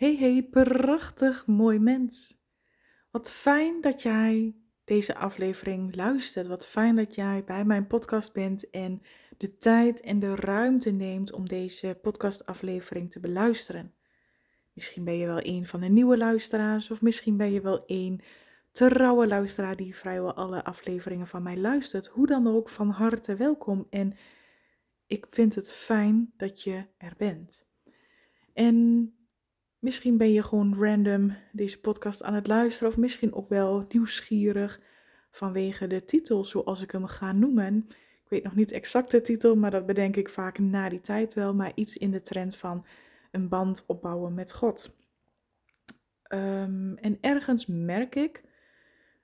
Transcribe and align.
Hey 0.00 0.16
hey, 0.16 0.42
prachtig 0.42 1.46
mooi 1.46 1.78
mens. 1.78 2.38
Wat 3.10 3.30
fijn 3.32 3.80
dat 3.80 4.02
jij 4.02 4.56
deze 4.84 5.14
aflevering 5.14 5.96
luistert. 5.96 6.46
Wat 6.46 6.66
fijn 6.66 6.96
dat 6.96 7.14
jij 7.14 7.44
bij 7.44 7.64
mijn 7.64 7.86
podcast 7.86 8.32
bent 8.32 8.70
en 8.70 9.02
de 9.36 9.58
tijd 9.58 10.00
en 10.00 10.18
de 10.18 10.34
ruimte 10.34 10.90
neemt 10.90 11.32
om 11.32 11.48
deze 11.48 11.98
podcastaflevering 12.02 13.10
te 13.10 13.20
beluisteren. 13.20 13.94
Misschien 14.72 15.04
ben 15.04 15.16
je 15.16 15.26
wel 15.26 15.44
een 15.44 15.66
van 15.66 15.80
de 15.80 15.88
nieuwe 15.88 16.16
luisteraars 16.16 16.90
of 16.90 17.02
misschien 17.02 17.36
ben 17.36 17.52
je 17.52 17.60
wel 17.60 17.82
een 17.86 18.20
trouwe 18.72 19.26
luisteraar 19.26 19.76
die 19.76 19.96
vrijwel 19.96 20.34
alle 20.34 20.64
afleveringen 20.64 21.28
van 21.28 21.42
mij 21.42 21.56
luistert. 21.56 22.06
Hoe 22.06 22.26
dan 22.26 22.46
ook, 22.46 22.68
van 22.68 22.90
harte 22.90 23.36
welkom 23.36 23.86
en 23.90 24.16
ik 25.06 25.26
vind 25.30 25.54
het 25.54 25.72
fijn 25.72 26.32
dat 26.36 26.62
je 26.62 26.84
er 26.96 27.14
bent. 27.16 27.66
En 28.52 29.14
Misschien 29.80 30.16
ben 30.16 30.32
je 30.32 30.42
gewoon 30.42 30.76
random 30.78 31.36
deze 31.52 31.80
podcast 31.80 32.22
aan 32.22 32.34
het 32.34 32.46
luisteren, 32.46 32.88
of 32.88 32.96
misschien 32.98 33.34
ook 33.34 33.48
wel 33.48 33.84
nieuwsgierig 33.88 34.80
vanwege 35.30 35.86
de 35.86 36.04
titel, 36.04 36.44
zoals 36.44 36.82
ik 36.82 36.90
hem 36.90 37.06
ga 37.06 37.32
noemen. 37.32 37.86
Ik 38.24 38.28
weet 38.28 38.42
nog 38.42 38.54
niet 38.54 38.70
exact 38.70 39.10
de 39.10 39.20
titel, 39.20 39.56
maar 39.56 39.70
dat 39.70 39.86
bedenk 39.86 40.16
ik 40.16 40.28
vaak 40.28 40.58
na 40.58 40.88
die 40.88 41.00
tijd 41.00 41.34
wel, 41.34 41.54
maar 41.54 41.72
iets 41.74 41.96
in 41.96 42.10
de 42.10 42.22
trend 42.22 42.56
van 42.56 42.86
een 43.30 43.48
band 43.48 43.84
opbouwen 43.86 44.34
met 44.34 44.52
God. 44.52 44.96
Ehm, 46.22 46.94
en 46.94 47.18
ergens 47.20 47.66
merk 47.66 48.14
ik 48.14 48.42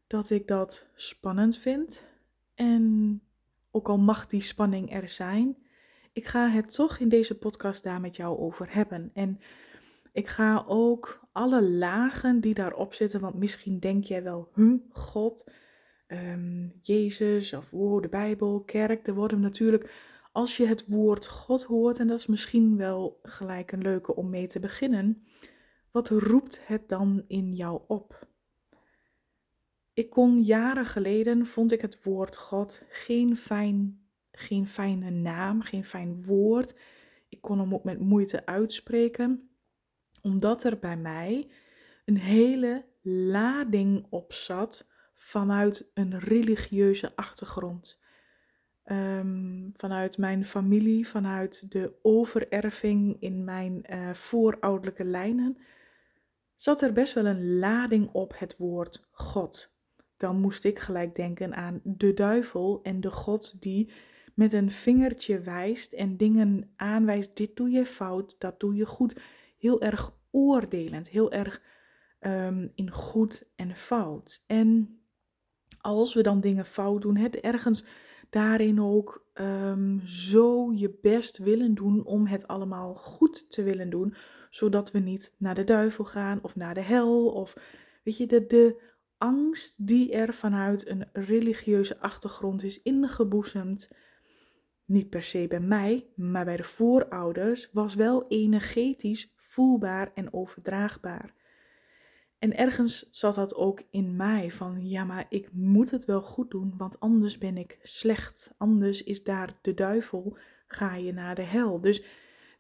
dat 0.07 0.31
ik 0.31 0.47
dat 0.47 0.87
spannend 0.95 1.59
vind. 1.59 2.03
En 2.55 3.21
ook 3.71 3.89
al 3.89 3.99
mag 3.99 4.27
die 4.27 4.43
spanning 4.43 4.93
er 4.93 5.09
zijn, 5.09 5.57
ik 6.13 6.27
ga 6.27 6.49
het 6.49 6.75
toch 6.75 6.99
in 6.99 7.09
deze 7.09 7.39
podcast 7.39 7.83
daar 7.83 8.01
met 8.01 8.17
jou 8.17 8.39
over 8.39 8.75
hebben. 8.75 9.11
En 9.15 9.41
ik 10.17 10.29
ga 10.29 10.65
ook 10.67 11.29
alle 11.33 11.63
lagen 11.63 12.41
die 12.41 12.55
daarop 12.55 12.95
zitten, 12.95 13.21
want 13.21 13.35
misschien 13.35 13.81
denk 13.81 14.05
jij 14.05 14.23
wel, 14.23 14.49
hm, 14.55 14.77
God, 14.91 15.51
um, 16.09 16.73
Jezus 16.83 17.53
of 17.53 17.73
oh, 17.73 18.03
de 18.03 18.09
Bijbel, 18.09 18.61
kerk. 18.61 19.07
Er 19.07 19.15
worden 19.15 19.41
natuurlijk, 19.41 19.91
als 20.33 20.57
je 20.57 20.67
het 20.67 20.87
woord 20.87 21.27
God 21.27 21.63
hoort, 21.63 21.99
en 21.99 22.07
dat 22.07 22.19
is 22.19 22.27
misschien 22.27 22.77
wel 22.77 23.21
gelijk 23.23 23.73
een 23.73 23.83
leuke 23.83 24.15
om 24.15 24.31
mee 24.31 24.47
te 24.47 24.61
beginnen, 24.61 25.27
wat 25.91 26.09
roept 26.09 26.61
het 26.67 26.89
dan 26.89 27.25
in 27.27 27.55
jou 27.55 27.81
op? 27.87 28.29
Ik 29.93 30.11
kon 30.11 30.41
jaren 30.41 30.87
geleden, 30.87 31.47
vond 31.47 31.73
ik 31.73 31.81
het 31.81 32.03
woord 32.03 32.37
God 32.37 32.83
geen, 32.89 33.37
fijn, 33.37 34.07
geen 34.33 34.67
fijne 34.67 35.11
naam, 35.11 35.61
geen 35.61 35.85
fijn 35.85 36.25
woord. 36.25 36.79
Ik 37.29 37.41
kon 37.41 37.59
hem 37.59 37.75
ook 37.75 37.85
met 37.85 38.01
moeite 38.01 38.47
uitspreken 38.47 39.51
omdat 40.27 40.65
er 40.65 40.79
bij 40.79 40.97
mij 40.97 41.49
een 42.05 42.19
hele 42.19 42.85
lading 43.03 44.07
op 44.11 44.33
zat 44.33 44.87
vanuit 45.15 45.91
een 45.95 46.19
religieuze 46.19 47.17
achtergrond. 47.17 48.01
Ehm, 48.83 49.69
vanuit 49.73 50.19
mijn 50.19 50.45
familie, 50.45 51.09
vanuit 51.09 51.71
de 51.71 51.93
overerving 52.03 53.17
in 53.21 53.45
mijn 53.45 53.85
uh, 53.91 54.15
voorouderlijke 54.15 55.05
lijnen, 55.05 55.59
zat 56.57 56.83
er 56.83 56.93
best 56.93 57.15
wel 57.15 57.27
een 57.27 57.59
lading 57.59 58.09
op 58.13 58.39
het 58.39 58.57
woord 58.57 59.09
God. 59.11 59.75
Dan 60.17 60.41
moest 60.41 60.65
ik 60.65 60.79
gelijk 60.79 61.15
denken 61.15 61.55
aan 61.55 61.81
de 61.85 62.15
duivel 62.15 62.81
en 62.83 63.01
de 63.01 63.11
God 63.11 63.63
die 63.63 63.93
met 64.35 64.53
een 64.53 64.71
vingertje 64.71 65.41
wijst 65.41 65.93
en 65.93 66.17
dingen 66.17 66.73
aanwijst. 66.77 67.37
Dit 67.37 67.57
doe 67.57 67.71
je 67.71 67.87
fout, 67.87 68.37
dat 68.39 68.61
doe 68.61 68.75
je 68.75 68.87
goed. 68.87 69.21
Heel 69.57 69.81
erg 69.81 70.16
oordelend, 70.37 71.09
heel 71.09 71.33
erg 71.33 71.63
um, 72.21 72.73
in 72.75 72.91
goed 72.91 73.45
en 73.57 73.77
fout. 73.77 74.43
En 74.47 74.99
als 75.81 76.15
we 76.15 76.23
dan 76.23 76.41
dingen 76.41 76.65
fout 76.65 77.03
doen, 77.03 77.17
het 77.17 77.37
ergens 77.37 77.85
daarin 78.31 78.81
ook 78.81 79.27
um, 79.35 80.01
zo 80.05 80.73
je 80.73 80.99
best 81.03 81.39
willen 81.39 81.75
doen 81.75 82.05
om 82.05 82.27
het 82.27 82.47
allemaal 82.47 82.95
goed 82.95 83.51
te 83.51 83.63
willen 83.63 83.91
doen, 83.91 84.15
zodat 84.51 84.91
we 84.91 84.99
niet 84.99 85.35
naar 85.39 85.55
de 85.55 85.65
duivel 85.65 86.05
gaan 86.05 86.39
of 86.43 86.57
naar 86.57 86.75
de 86.75 86.81
hel 86.81 87.29
of 87.29 87.57
weet 88.05 88.17
je, 88.17 88.27
de, 88.27 88.47
de 88.47 88.83
angst 89.19 89.87
die 89.87 90.13
er 90.13 90.35
vanuit 90.35 90.89
een 90.89 91.09
religieuze 91.13 92.01
achtergrond 92.01 92.63
is 92.63 92.83
ingeboezemd, 92.83 93.89
niet 94.85 95.11
per 95.11 95.23
se 95.23 95.47
bij 95.49 95.61
mij, 95.61 96.07
maar 96.15 96.45
bij 96.45 96.57
de 96.57 96.65
voorouders, 96.65 97.71
was 97.73 97.95
wel 97.95 98.25
energetisch 98.29 99.35
voelbaar 99.57 100.11
en 100.15 100.33
overdraagbaar. 100.33 101.35
En 102.39 102.57
ergens 102.57 103.09
zat 103.11 103.35
dat 103.35 103.55
ook 103.55 103.83
in 103.91 104.17
mij 104.17 104.51
van 104.51 104.89
ja, 104.89 105.05
maar 105.05 105.27
ik 105.29 105.53
moet 105.53 105.91
het 105.91 106.05
wel 106.05 106.23
goed 106.23 106.51
doen, 106.51 106.75
want 106.77 107.01
anders 107.01 107.39
ben 107.39 107.57
ik 107.57 107.79
slecht. 107.83 108.55
Anders 108.57 109.03
is 109.03 109.23
daar 109.23 109.59
de 109.63 109.75
duivel, 109.75 110.37
ga 110.67 110.95
je 110.95 111.13
naar 111.13 111.35
de 111.35 111.43
hel. 111.43 111.81
Dus 111.81 112.05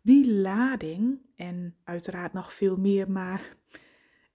die 0.03 0.33
lading, 0.33 1.19
en 1.34 1.77
uiteraard 1.84 2.33
nog 2.33 2.53
veel 2.53 2.77
meer, 2.77 3.11
maar 3.11 3.57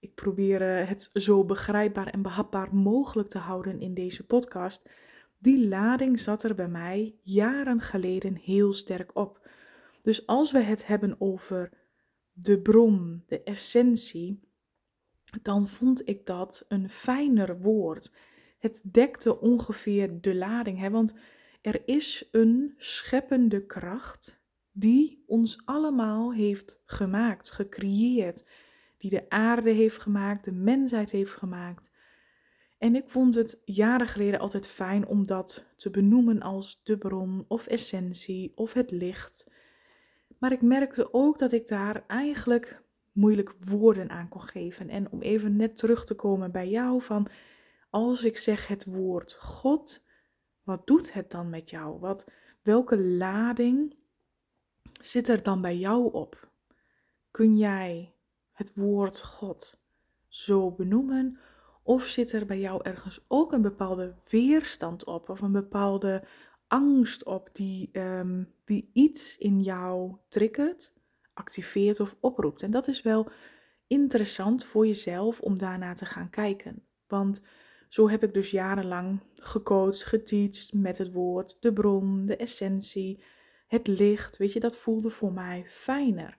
ik 0.00 0.14
probeer 0.14 0.62
eh, 0.62 0.88
het 0.88 1.10
zo 1.12 1.44
begrijpbaar 1.44 2.06
en 2.06 2.22
behapbaar 2.22 2.74
mogelijk 2.74 3.28
te 3.28 3.38
houden 3.38 3.80
in 3.80 3.94
deze 3.94 4.26
podcast. 4.26 4.90
Die 5.38 5.68
lading 5.68 6.20
zat 6.20 6.42
er 6.42 6.54
bij 6.54 6.68
mij 6.68 7.14
jaren 7.22 7.80
geleden 7.80 8.36
heel 8.36 8.72
sterk 8.72 9.10
op. 9.16 9.48
Dus 10.02 10.26
als 10.26 10.52
we 10.52 10.60
het 10.60 10.86
hebben 10.86 11.16
over 11.18 11.81
de 12.32 12.60
bron, 12.60 13.22
de 13.26 13.42
essentie, 13.42 14.40
dan 15.42 15.68
vond 15.68 16.08
ik 16.08 16.26
dat 16.26 16.64
een 16.68 16.88
fijner 16.88 17.58
woord. 17.60 18.12
Het 18.58 18.80
dekte 18.84 19.40
ongeveer 19.40 20.20
de 20.20 20.34
lading, 20.34 20.78
hè? 20.78 20.90
want 20.90 21.14
er 21.60 21.82
is 21.88 22.28
een 22.30 22.74
scheppende 22.76 23.66
kracht 23.66 24.40
die 24.72 25.24
ons 25.26 25.62
allemaal 25.64 26.32
heeft 26.32 26.80
gemaakt, 26.84 27.50
gecreëerd, 27.50 28.44
die 28.98 29.10
de 29.10 29.28
aarde 29.28 29.70
heeft 29.70 29.98
gemaakt, 29.98 30.44
de 30.44 30.52
mensheid 30.52 31.10
heeft 31.10 31.32
gemaakt. 31.32 31.90
En 32.78 32.94
ik 32.94 33.08
vond 33.08 33.34
het 33.34 33.60
jaren 33.64 34.06
geleden 34.06 34.40
altijd 34.40 34.66
fijn 34.66 35.06
om 35.06 35.26
dat 35.26 35.66
te 35.76 35.90
benoemen 35.90 36.40
als 36.40 36.80
de 36.84 36.98
bron 36.98 37.44
of 37.48 37.66
essentie 37.66 38.52
of 38.54 38.72
het 38.72 38.90
licht. 38.90 39.50
Maar 40.42 40.52
ik 40.52 40.62
merkte 40.62 41.14
ook 41.14 41.38
dat 41.38 41.52
ik 41.52 41.68
daar 41.68 42.04
eigenlijk 42.06 42.82
moeilijk 43.12 43.54
woorden 43.58 44.10
aan 44.10 44.28
kon 44.28 44.42
geven. 44.42 44.88
En 44.88 45.10
om 45.10 45.20
even 45.20 45.56
net 45.56 45.76
terug 45.76 46.04
te 46.04 46.14
komen 46.14 46.52
bij 46.52 46.68
jou 46.68 47.02
van 47.02 47.28
als 47.90 48.24
ik 48.24 48.38
zeg 48.38 48.66
het 48.66 48.84
woord 48.84 49.34
God, 49.34 50.04
wat 50.62 50.86
doet 50.86 51.12
het 51.12 51.30
dan 51.30 51.50
met 51.50 51.70
jou? 51.70 51.98
Wat, 51.98 52.24
welke 52.62 52.98
lading 52.98 53.96
zit 55.00 55.28
er 55.28 55.42
dan 55.42 55.60
bij 55.60 55.76
jou 55.76 56.12
op? 56.12 56.50
Kun 57.30 57.56
jij 57.56 58.14
het 58.52 58.74
woord 58.74 59.22
God 59.22 59.80
zo 60.28 60.70
benoemen? 60.70 61.38
Of 61.82 62.06
zit 62.06 62.32
er 62.32 62.46
bij 62.46 62.60
jou 62.60 62.80
ergens 62.82 63.24
ook 63.28 63.52
een 63.52 63.62
bepaalde 63.62 64.14
weerstand 64.30 65.04
op 65.04 65.28
of 65.28 65.40
een 65.40 65.52
bepaalde 65.52 66.24
angst 66.72 67.24
op 67.24 67.48
die, 67.52 67.90
um, 67.92 68.54
die 68.64 68.90
iets 68.92 69.38
in 69.38 69.60
jou 69.60 70.16
triggert, 70.28 70.92
activeert 71.32 72.00
of 72.00 72.16
oproept. 72.20 72.62
En 72.62 72.70
dat 72.70 72.88
is 72.88 73.02
wel 73.02 73.30
interessant 73.86 74.64
voor 74.64 74.86
jezelf 74.86 75.40
om 75.40 75.58
daarna 75.58 75.94
te 75.94 76.04
gaan 76.04 76.30
kijken. 76.30 76.86
Want 77.06 77.42
zo 77.88 78.08
heb 78.08 78.22
ik 78.22 78.34
dus 78.34 78.50
jarenlang 78.50 79.20
gecoacht, 79.34 80.04
geteacht 80.04 80.72
met 80.72 80.98
het 80.98 81.12
woord, 81.12 81.56
de 81.60 81.72
bron, 81.72 82.26
de 82.26 82.36
essentie, 82.36 83.22
het 83.66 83.86
licht. 83.86 84.36
Weet 84.36 84.52
je, 84.52 84.60
dat 84.60 84.76
voelde 84.76 85.10
voor 85.10 85.32
mij 85.32 85.64
fijner. 85.66 86.38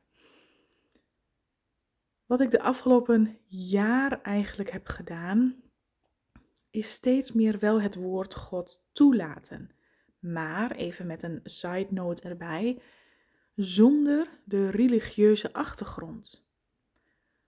Wat 2.26 2.42
ik 2.42 2.52
de 2.52 2.62
afgelopen 2.62 3.38
jaar 3.48 4.22
eigenlijk 4.22 4.72
heb 4.72 4.88
gedaan, 4.88 5.64
is 6.70 6.92
steeds 6.92 7.32
meer 7.32 7.60
wel 7.60 7.82
het 7.82 7.96
woord 7.96 8.36
God 8.36 8.84
toelaten. 8.92 9.82
Maar, 10.24 10.72
even 10.72 11.08
met 11.08 11.24
een 11.24 11.40
side 11.44 11.88
note 11.90 12.22
erbij, 12.22 12.82
zonder 13.56 14.28
de 14.44 14.70
religieuze 14.70 15.54
achtergrond. 15.54 16.46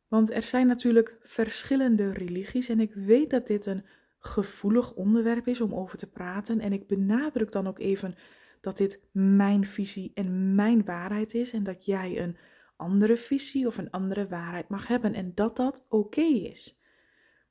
Want 0.07 0.31
er 0.31 0.44
zijn 0.44 0.68
natuurlijk 0.68 1.18
verschillende 1.22 2.12
religies 2.12 2.69
en 2.69 2.80
ik 2.80 2.94
weet 2.94 3.30
dat 3.30 3.48
dit 3.48 3.66
een 3.66 3.86
gevoelig 4.19 4.94
onderwerp 4.94 5.48
is 5.48 5.62
om 5.62 5.74
over 5.74 5.98
te 5.98 6.10
praten. 6.10 6.60
En 6.60 6.74
ik 6.74 6.88
benadruk 6.88 7.51
dan 7.51 7.68
ook 7.68 7.80
even 7.80 8.16
dat 8.62 8.77
dit 8.77 9.00
mijn 9.12 9.66
visie 9.66 10.12
en 10.13 10.56
mijn 10.56 10.86
waarheid 10.86 11.33
is 11.33 11.54
en 11.54 11.63
dat 11.63 11.86
jij 11.86 12.22
een 12.22 12.38
andere 12.75 13.18
visie 13.18 13.68
of 13.68 13.77
een 13.77 13.92
andere 13.92 14.27
waarheid 14.27 14.68
mag 14.68 14.88
hebben 14.88 15.13
en 15.13 15.31
dat 15.36 15.56
dat 15.56 15.86
oké 15.89 16.22
is. 16.22 16.80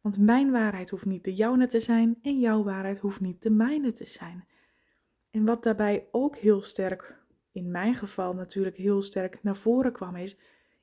Want 0.01 0.19
mijn 0.19 0.51
waarheid 0.51 0.91
hoeft 0.91 1.07
niet 1.07 1.25
de 1.25 1.35
jouwe 1.35 1.67
te 1.67 1.81
zijn 1.81 2.19
en 2.23 2.41
jouw 2.41 2.63
waarheid 2.63 2.99
hoeft 2.99 3.21
niet 3.21 3.43
de 3.43 3.51
mijne 3.51 3.93
te 3.93 4.07
zijn. 4.07 4.45
En 5.35 5.45
wat 5.45 5.63
daarbij 5.63 6.09
ook 6.11 6.37
heel 6.37 6.63
sterk, 6.63 7.25
in 7.53 7.71
mijn 7.71 7.95
geval 7.95 8.33
natuurlijk 8.33 8.77
heel 8.77 9.03
sterk 9.03 9.43
naar 9.43 9.57
voren 9.57 9.93
kwam, 9.93 10.17
is: 10.17 10.37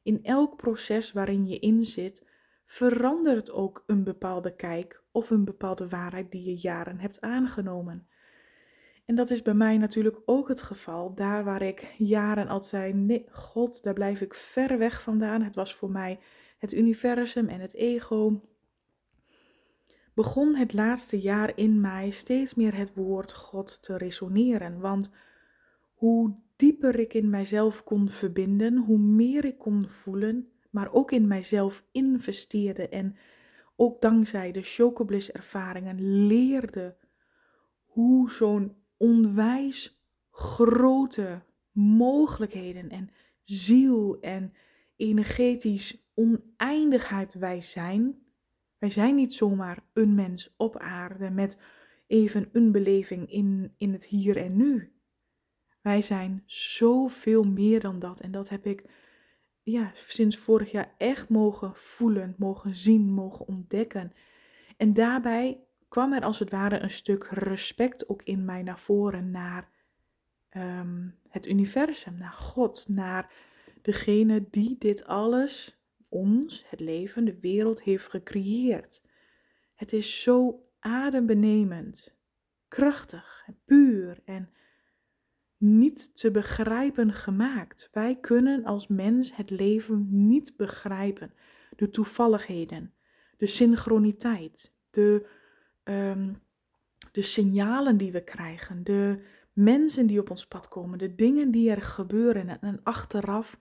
in 0.04 0.24
elk 0.24 0.56
proces 0.56 1.12
waarin 1.12 1.48
je 1.48 1.60
in 1.60 1.86
zit, 1.86 2.28
verandert 2.66 3.52
ook 3.52 3.84
een 3.88 4.04
bepaalde 4.04 4.56
kijk 4.56 5.04
of 5.12 5.30
een 5.30 5.46
bepaalde 5.46 5.88
waarheid 5.88 6.32
die 6.32 6.44
je 6.44 6.56
jaren 6.56 7.00
hebt 7.00 7.22
aangenomen. 7.22 8.08
En 9.06 9.16
dat 9.16 9.30
is 9.30 9.42
bij 9.42 9.54
mij 9.54 9.78
natuurlijk 9.78 10.20
ook 10.26 10.48
het 10.48 10.62
geval. 10.62 11.14
Daar 11.14 11.44
waar 11.44 11.62
ik 11.62 11.94
jaren 11.98 12.48
al 12.48 12.62
zei: 12.62 12.94
nee, 12.94 13.26
God, 13.30 13.84
daar 13.84 13.94
blijf 13.94 14.22
ik 14.22 14.34
ver 14.34 14.78
weg 14.78 15.02
vandaan. 15.02 15.42
Het 15.42 15.56
was 15.56 15.76
voor 15.76 15.92
mij 15.92 16.20
het 16.58 16.74
universum 16.74 17.48
en 17.48 17.60
het 17.60 17.74
ego. 17.74 18.42
Begon 20.14 20.56
het 20.56 20.74
laatste 20.74 21.20
jaar 21.20 21.58
in 21.58 21.82
mij 21.82 22.10
steeds 22.10 22.54
meer 22.54 22.76
het 22.76 22.94
woord 22.94 23.34
God 23.34 23.82
te 23.82 23.98
resoneren. 23.98 24.80
Want 24.80 25.10
hoe 25.94 26.36
dieper 26.56 27.00
ik 27.00 27.14
in 27.14 27.30
mijzelf 27.30 27.84
kon 27.84 28.10
verbinden, 28.10 28.78
hoe 28.78 29.00
meer 29.00 29.46
ik 29.46 29.58
kon 29.58 29.88
voelen, 29.88 30.52
maar 30.70 30.94
ook 30.94 31.12
in 31.12 31.28
mijzelf 31.28 31.84
investeerde 31.92 32.90
en 32.90 33.16
ook 33.76 34.02
dankzij 34.02 34.52
de 34.52 34.62
Chocobliss 34.62 35.32
ervaringen 35.32 36.26
leerde 36.28 36.96
hoe 37.86 38.32
zo'n 38.32 38.76
onwijs 38.98 40.02
grote 40.32 41.42
mogelijkheden 41.72 42.90
en 42.90 43.10
ziel 43.44 44.20
en 44.20 44.54
energetisch 44.96 46.10
oneindigheid 46.14 47.34
wij 47.34 47.62
zijn. 47.62 48.21
Wij 48.82 48.90
zijn 48.90 49.16
niet 49.16 49.34
zomaar 49.34 49.84
een 49.94 50.16
mens 50.16 50.54
op 50.58 50.78
aarde 50.78 51.30
met 51.30 51.58
even 52.08 52.50
een 52.52 52.72
beleving 52.72 53.32
in, 53.32 53.74
in 53.78 53.94
het 53.94 54.06
hier 54.06 54.38
en 54.38 54.58
nu. 54.58 54.94
Wij 55.82 56.02
zijn 56.02 56.44
zoveel 56.46 57.44
meer 57.44 57.80
dan 57.80 58.00
dat. 58.00 58.20
En 58.20 58.32
dat 58.32 58.50
heb 58.50 58.66
ik 58.66 58.84
ja, 59.64 59.92
sinds 59.94 60.38
vorig 60.38 60.72
jaar 60.72 60.94
echt 60.98 61.30
mogen 61.30 61.76
voelen, 61.76 62.36
mogen 62.38 62.76
zien, 62.76 63.14
mogen 63.14 63.48
ontdekken. 63.48 64.14
En 64.78 64.94
daarbij 64.94 65.64
kwam 65.88 66.14
er 66.14 66.24
als 66.24 66.40
het 66.40 66.50
ware 66.50 66.80
een 66.80 66.90
stuk 66.90 67.24
respect 67.24 68.10
ook 68.10 68.24
in 68.24 68.46
mij 68.46 68.64
naar 68.64 68.80
voren 68.80 69.32
naar 69.32 69.70
ehm, 70.50 71.08
het 71.30 71.48
universum, 71.48 72.18
naar 72.18 72.34
God, 72.34 72.88
naar 72.88 73.34
degene 73.82 74.46
die 74.50 74.76
dit 74.78 75.06
alles, 75.06 75.81
ons, 76.12 76.66
het 76.70 76.80
leven, 76.80 77.26
de 77.26 77.40
wereld 77.40 77.84
heeft 77.84 78.10
gecreëerd. 78.10 79.02
Het 79.76 79.94
is 79.94 80.22
zo 80.22 80.66
adembenemend, 80.80 82.16
krachtig 82.68 83.44
en 83.46 83.60
puur 83.66 84.22
en 84.26 84.50
niet 85.58 86.16
te 86.16 86.32
begrijpen 86.32 87.14
gemaakt. 87.14 87.90
Wij 87.92 88.20
kunnen 88.20 88.64
als 88.64 88.88
mens 88.88 89.36
het 89.36 89.50
leven 89.50 90.08
niet 90.10 90.58
begrijpen. 90.58 91.34
De 91.76 91.90
toevalligheden, 91.90 92.94
de 93.38 93.48
synchroniteit, 93.48 94.74
de, 94.90 95.28
um, 95.84 96.42
de 97.12 97.22
signalen 97.22 97.98
die 97.98 98.12
we 98.12 98.24
krijgen, 98.24 98.84
de 98.84 99.24
mensen 99.54 100.08
die 100.08 100.20
op 100.20 100.30
ons 100.30 100.48
pad 100.48 100.68
komen, 100.68 100.98
de 100.98 101.16
dingen 101.16 101.52
die 101.52 101.72
er 101.72 101.82
gebeuren 101.82 102.62
en 102.62 102.80
achteraf 102.84 103.60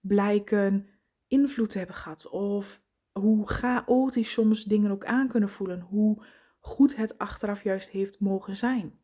blijken 0.00 0.88
invloed 1.34 1.74
hebben 1.74 1.96
gehad. 1.96 2.28
Of 2.28 2.82
hoe 3.12 3.48
chaotisch 3.48 4.32
soms 4.32 4.64
dingen 4.64 4.90
ook 4.90 5.04
aan 5.04 5.28
kunnen 5.28 5.48
voelen. 5.48 5.80
Hoe 5.80 6.24
goed 6.60 6.96
het 6.96 7.18
achteraf 7.18 7.62
juist 7.62 7.88
heeft 7.88 8.20
mogen 8.20 8.56
zijn. 8.56 8.98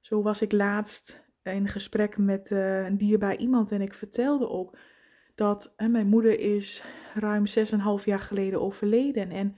Zo 0.00 0.22
was 0.22 0.42
ik 0.42 0.52
laatst 0.52 1.24
in 1.42 1.68
gesprek 1.68 2.18
met 2.18 2.50
uh, 2.50 2.84
een 2.84 2.96
dierbaar 2.96 3.36
iemand 3.36 3.70
en 3.70 3.80
ik 3.80 3.94
vertelde 3.94 4.48
ook 4.48 4.76
dat 5.34 5.74
mijn 5.90 6.06
moeder 6.06 6.40
is 6.40 6.84
ruim 7.14 7.44
6,5 7.98 8.04
jaar 8.04 8.20
geleden 8.20 8.60
overleden. 8.60 9.30
En 9.30 9.56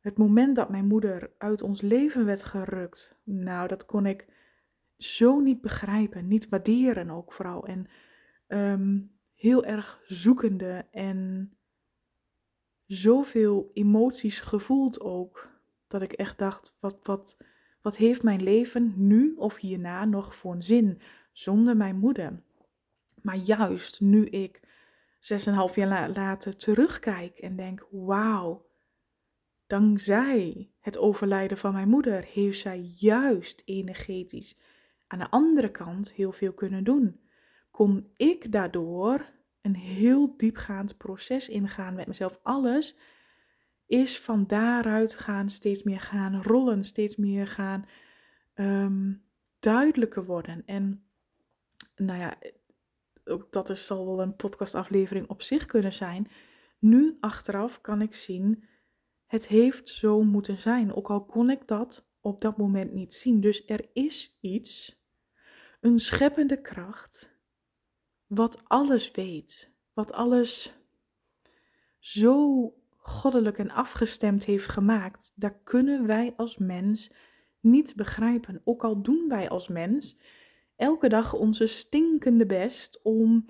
het 0.00 0.18
moment 0.18 0.56
dat 0.56 0.70
mijn 0.70 0.86
moeder 0.86 1.30
uit 1.38 1.62
ons 1.62 1.80
leven 1.80 2.24
werd 2.24 2.44
gerukt, 2.44 3.20
nou, 3.24 3.68
dat 3.68 3.86
kon 3.86 4.06
ik 4.06 4.26
zo 4.96 5.40
niet 5.40 5.60
begrijpen, 5.60 6.28
niet 6.28 6.48
waarderen 6.48 7.10
ook 7.10 7.32
vooral. 7.32 7.66
En 7.66 7.86
ehm, 8.46 8.98
heel 9.42 9.64
erg 9.64 10.02
zoekende 10.06 10.86
en 10.90 11.50
zoveel 12.86 13.70
emoties 13.72 14.40
gevoeld 14.40 15.00
ook, 15.00 15.50
dat 15.88 16.02
ik 16.02 16.12
echt 16.12 16.38
dacht, 16.38 16.76
wat, 16.80 16.98
wat, 17.02 17.36
wat 17.80 17.96
heeft 17.96 18.22
mijn 18.22 18.42
leven 18.42 18.92
nu 18.96 19.34
of 19.36 19.56
hierna 19.56 20.04
nog 20.04 20.34
voor 20.36 20.52
een 20.52 20.62
zin 20.62 21.00
zonder 21.32 21.76
mijn 21.76 21.96
moeder? 21.96 22.42
Maar 23.22 23.36
juist 23.36 24.00
nu 24.00 24.26
ik 24.26 24.60
6,5 25.20 25.74
jaar 25.74 26.10
later 26.10 26.56
terugkijk 26.56 27.38
en 27.38 27.56
denk: 27.56 27.86
wauw, 27.90 28.66
dankzij 29.66 30.70
het 30.80 30.98
overlijden 30.98 31.58
van 31.58 31.72
mijn 31.72 31.88
moeder 31.88 32.24
heeft 32.24 32.58
zij 32.60 32.80
juist 32.80 33.62
energetisch 33.64 34.56
aan 35.06 35.18
de 35.18 35.30
andere 35.30 35.70
kant 35.70 36.12
heel 36.12 36.32
veel 36.32 36.52
kunnen 36.52 36.84
doen. 36.84 37.21
Kon 37.72 38.10
ik 38.16 38.52
daardoor 38.52 39.32
een 39.60 39.76
heel 39.76 40.36
diepgaand 40.36 40.96
proces 40.96 41.48
ingaan 41.48 41.94
met 41.94 42.06
mezelf. 42.06 42.38
Alles 42.42 42.96
is 43.86 44.20
van 44.20 44.46
daaruit 44.46 45.14
gaan, 45.14 45.50
steeds 45.50 45.82
meer 45.82 46.00
gaan 46.00 46.42
rollen, 46.42 46.84
steeds 46.84 47.16
meer 47.16 47.46
gaan 47.46 47.86
um, 48.54 49.24
duidelijker 49.58 50.24
worden. 50.24 50.62
En 50.66 51.04
nou 51.96 52.18
ja, 52.18 52.36
ook 53.24 53.52
dat 53.52 53.70
is, 53.70 53.86
zal 53.86 54.06
wel 54.06 54.22
een 54.22 54.36
podcastaflevering 54.36 55.28
op 55.28 55.42
zich 55.42 55.66
kunnen 55.66 55.92
zijn. 55.92 56.30
Nu 56.78 57.16
achteraf 57.20 57.80
kan 57.80 58.02
ik 58.02 58.14
zien, 58.14 58.64
het 59.26 59.46
heeft 59.46 59.88
zo 59.88 60.22
moeten 60.22 60.58
zijn. 60.58 60.94
Ook 60.94 61.10
al 61.10 61.24
kon 61.24 61.50
ik 61.50 61.66
dat 61.66 62.08
op 62.20 62.40
dat 62.40 62.56
moment 62.56 62.92
niet 62.92 63.14
zien. 63.14 63.40
Dus 63.40 63.66
er 63.66 63.88
is 63.92 64.38
iets, 64.40 65.00
een 65.80 66.00
scheppende 66.00 66.60
kracht, 66.60 67.31
wat 68.34 68.62
alles 68.66 69.10
weet, 69.10 69.70
wat 69.92 70.12
alles 70.12 70.74
zo 71.98 72.74
goddelijk 72.96 73.58
en 73.58 73.70
afgestemd 73.70 74.44
heeft 74.44 74.68
gemaakt, 74.68 75.32
daar 75.36 75.58
kunnen 75.64 76.06
wij 76.06 76.34
als 76.36 76.58
mens 76.58 77.10
niet 77.60 77.96
begrijpen. 77.96 78.60
Ook 78.64 78.84
al 78.84 79.02
doen 79.02 79.28
wij 79.28 79.48
als 79.48 79.68
mens 79.68 80.18
elke 80.76 81.08
dag 81.08 81.32
onze 81.34 81.66
stinkende 81.66 82.46
best 82.46 83.00
om 83.02 83.44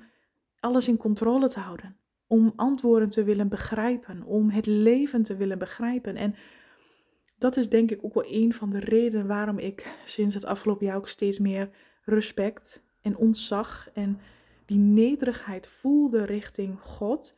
alles 0.61 0.89
in 0.89 0.97
controle 0.97 1.49
te 1.49 1.61
houden. 1.61 1.97
Om 2.27 2.53
antwoorden 2.57 3.11
te 3.11 3.25
willen 3.25 3.49
begrijpen, 3.49 4.23
om 4.23 4.51
het 4.51 4.67
leven 4.67 5.23
te 5.23 5.37
willen 5.37 5.59
begrijpen. 5.59 6.17
En 6.17 6.35
dat 7.39 7.57
is 7.57 7.69
denk 7.69 7.91
ik 7.91 8.05
ook 8.05 8.15
wel 8.15 8.33
een 8.33 8.53
van 8.53 8.71
de 8.71 8.81
redenen 8.81 9.27
waarom 9.27 9.59
ik 9.59 9.99
sinds 10.05 10.35
het 10.35 10.45
afgelopen 10.45 10.87
jaar 10.87 10.97
ook 10.97 11.09
steeds 11.09 11.39
meer 11.39 11.71
respect 12.05 12.83
en 13.01 13.17
ontzag 13.17 13.91
en 13.93 14.21
die 14.67 14.79
nederigheid 14.79 15.67
voelde 15.67 16.25
richting 16.25 16.81
God, 16.81 17.35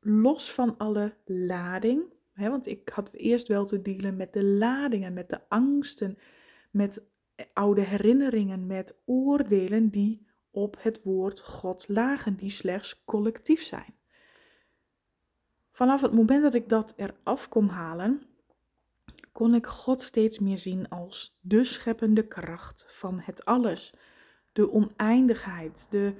los 0.00 0.52
van 0.52 0.76
alle 0.76 1.14
lading. 1.24 2.02
Want 2.34 2.66
ik 2.66 2.88
had 2.88 3.10
eerst 3.12 3.48
wel 3.48 3.64
te 3.64 3.82
dealen 3.82 4.16
met 4.16 4.32
de 4.32 4.44
ladingen, 4.44 5.12
met 5.12 5.28
de 5.28 5.40
angsten, 5.48 6.18
met 6.70 7.02
oude 7.52 7.80
herinneringen, 7.80 8.66
met 8.66 8.96
oordelen 9.04 9.88
die 9.88 10.26
op 10.50 10.76
het 10.80 11.02
woord 11.02 11.40
God 11.40 11.88
lagen, 11.88 12.34
die 12.34 12.50
slechts 12.50 13.04
collectief 13.04 13.62
zijn. 13.62 13.94
Vanaf 15.72 16.00
het 16.00 16.14
moment 16.14 16.42
dat 16.42 16.54
ik 16.54 16.68
dat 16.68 16.94
eraf 16.96 17.48
kon 17.48 17.68
halen, 17.68 18.22
kon 19.32 19.54
ik 19.54 19.66
God 19.66 20.02
steeds 20.02 20.38
meer 20.38 20.58
zien 20.58 20.88
als 20.88 21.38
de 21.40 21.64
scheppende 21.64 22.26
kracht 22.26 22.84
van 22.88 23.20
het 23.20 23.44
alles, 23.44 23.94
de 24.52 24.70
oneindigheid, 24.70 25.86
de 25.90 26.14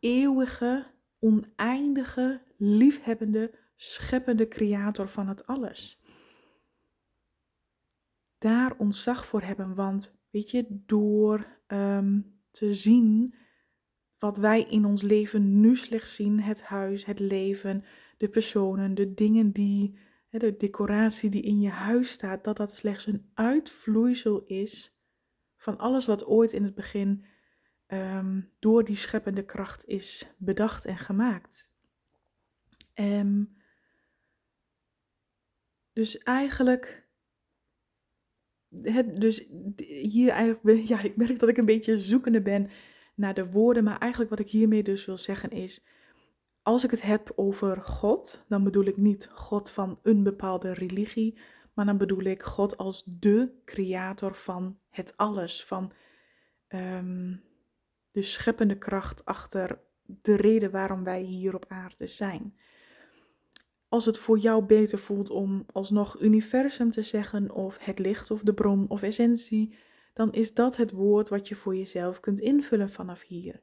eeuwige, 0.00 0.86
oneindige, 1.18 2.42
liefhebbende, 2.56 3.54
scheppende 3.76 4.48
creator 4.48 5.08
van 5.08 5.28
het 5.28 5.46
alles. 5.46 6.00
Daar 8.38 8.74
ontzag 8.78 9.26
voor 9.26 9.42
hebben, 9.42 9.74
want 9.74 10.20
weet 10.30 10.50
je, 10.50 10.66
door 10.68 11.46
ehm, 11.66 12.20
te 12.50 12.74
zien 12.74 13.34
wat 14.18 14.36
wij 14.36 14.62
in 14.62 14.84
ons 14.84 15.02
leven 15.02 15.60
nu 15.60 15.76
slechts 15.76 16.14
zien, 16.14 16.40
het 16.40 16.62
huis, 16.62 17.04
het 17.04 17.18
leven, 17.18 17.84
de 18.16 18.28
personen, 18.28 18.94
de 18.94 19.14
dingen 19.14 19.50
die, 19.50 19.98
de 20.28 20.56
decoratie 20.56 21.30
die 21.30 21.42
in 21.42 21.60
je 21.60 21.68
huis 21.68 22.10
staat, 22.10 22.44
dat 22.44 22.56
dat 22.56 22.74
slechts 22.74 23.06
een 23.06 23.30
uitvloeisel 23.34 24.44
is 24.46 24.98
van 25.56 25.78
alles 25.78 26.06
wat 26.06 26.26
ooit 26.26 26.52
in 26.52 26.64
het 26.64 26.74
begin 26.74 27.24
um, 27.92 28.50
door 28.58 28.84
die 28.84 28.96
scheppende 28.96 29.44
kracht 29.44 29.86
is 29.86 30.34
bedacht 30.36 30.84
en 30.84 30.98
gemaakt. 30.98 31.68
Um, 32.94 33.58
dus 35.92 36.18
eigenlijk, 36.18 37.08
het, 38.80 39.20
dus 39.20 39.48
hier 39.76 40.30
eigenlijk, 40.30 40.88
ja, 40.88 41.02
ik 41.02 41.16
merk 41.16 41.38
dat 41.38 41.48
ik 41.48 41.56
een 41.56 41.64
beetje 41.64 41.98
zoekende 41.98 42.42
ben 42.42 42.70
naar 43.14 43.34
de 43.34 43.50
woorden, 43.50 43.84
maar 43.84 43.98
eigenlijk 43.98 44.30
wat 44.30 44.40
ik 44.40 44.50
hiermee 44.50 44.82
dus 44.82 45.04
wil 45.04 45.18
zeggen 45.18 45.50
is, 45.50 45.84
als 46.62 46.84
ik 46.84 46.90
het 46.90 47.02
heb 47.02 47.32
over 47.36 47.82
God, 47.82 48.44
dan 48.48 48.64
bedoel 48.64 48.84
ik 48.84 48.96
niet 48.96 49.28
God 49.32 49.70
van 49.70 49.98
een 50.02 50.22
bepaalde 50.22 50.72
religie, 50.72 51.38
maar 51.74 51.86
dan 51.86 51.98
bedoel 51.98 52.22
ik 52.22 52.42
God 52.42 52.76
als 52.76 53.02
de 53.06 53.52
creator 53.64 54.34
van 54.34 54.78
het 54.88 55.16
alles, 55.16 55.64
van 55.64 55.92
ehm, 56.66 57.36
de 58.10 58.22
scheppende 58.22 58.78
kracht 58.78 59.24
achter 59.24 59.80
de 60.22 60.36
reden 60.36 60.70
waarom 60.70 61.04
wij 61.04 61.20
hier 61.22 61.54
op 61.54 61.64
aarde 61.68 62.06
zijn. 62.06 62.58
Als 63.88 64.06
het 64.06 64.18
voor 64.18 64.38
jou 64.38 64.64
beter 64.64 64.98
voelt 64.98 65.30
om 65.30 65.66
alsnog 65.72 66.20
universum 66.20 66.90
te 66.90 67.02
zeggen, 67.02 67.50
of 67.50 67.78
het 67.84 67.98
licht, 67.98 68.30
of 68.30 68.42
de 68.42 68.54
bron, 68.54 68.88
of 68.88 69.02
essentie, 69.02 69.74
dan 70.12 70.32
is 70.32 70.54
dat 70.54 70.76
het 70.76 70.90
woord 70.90 71.28
wat 71.28 71.48
je 71.48 71.54
voor 71.54 71.76
jezelf 71.76 72.20
kunt 72.20 72.40
invullen 72.40 72.90
vanaf 72.90 73.22
hier. 73.22 73.62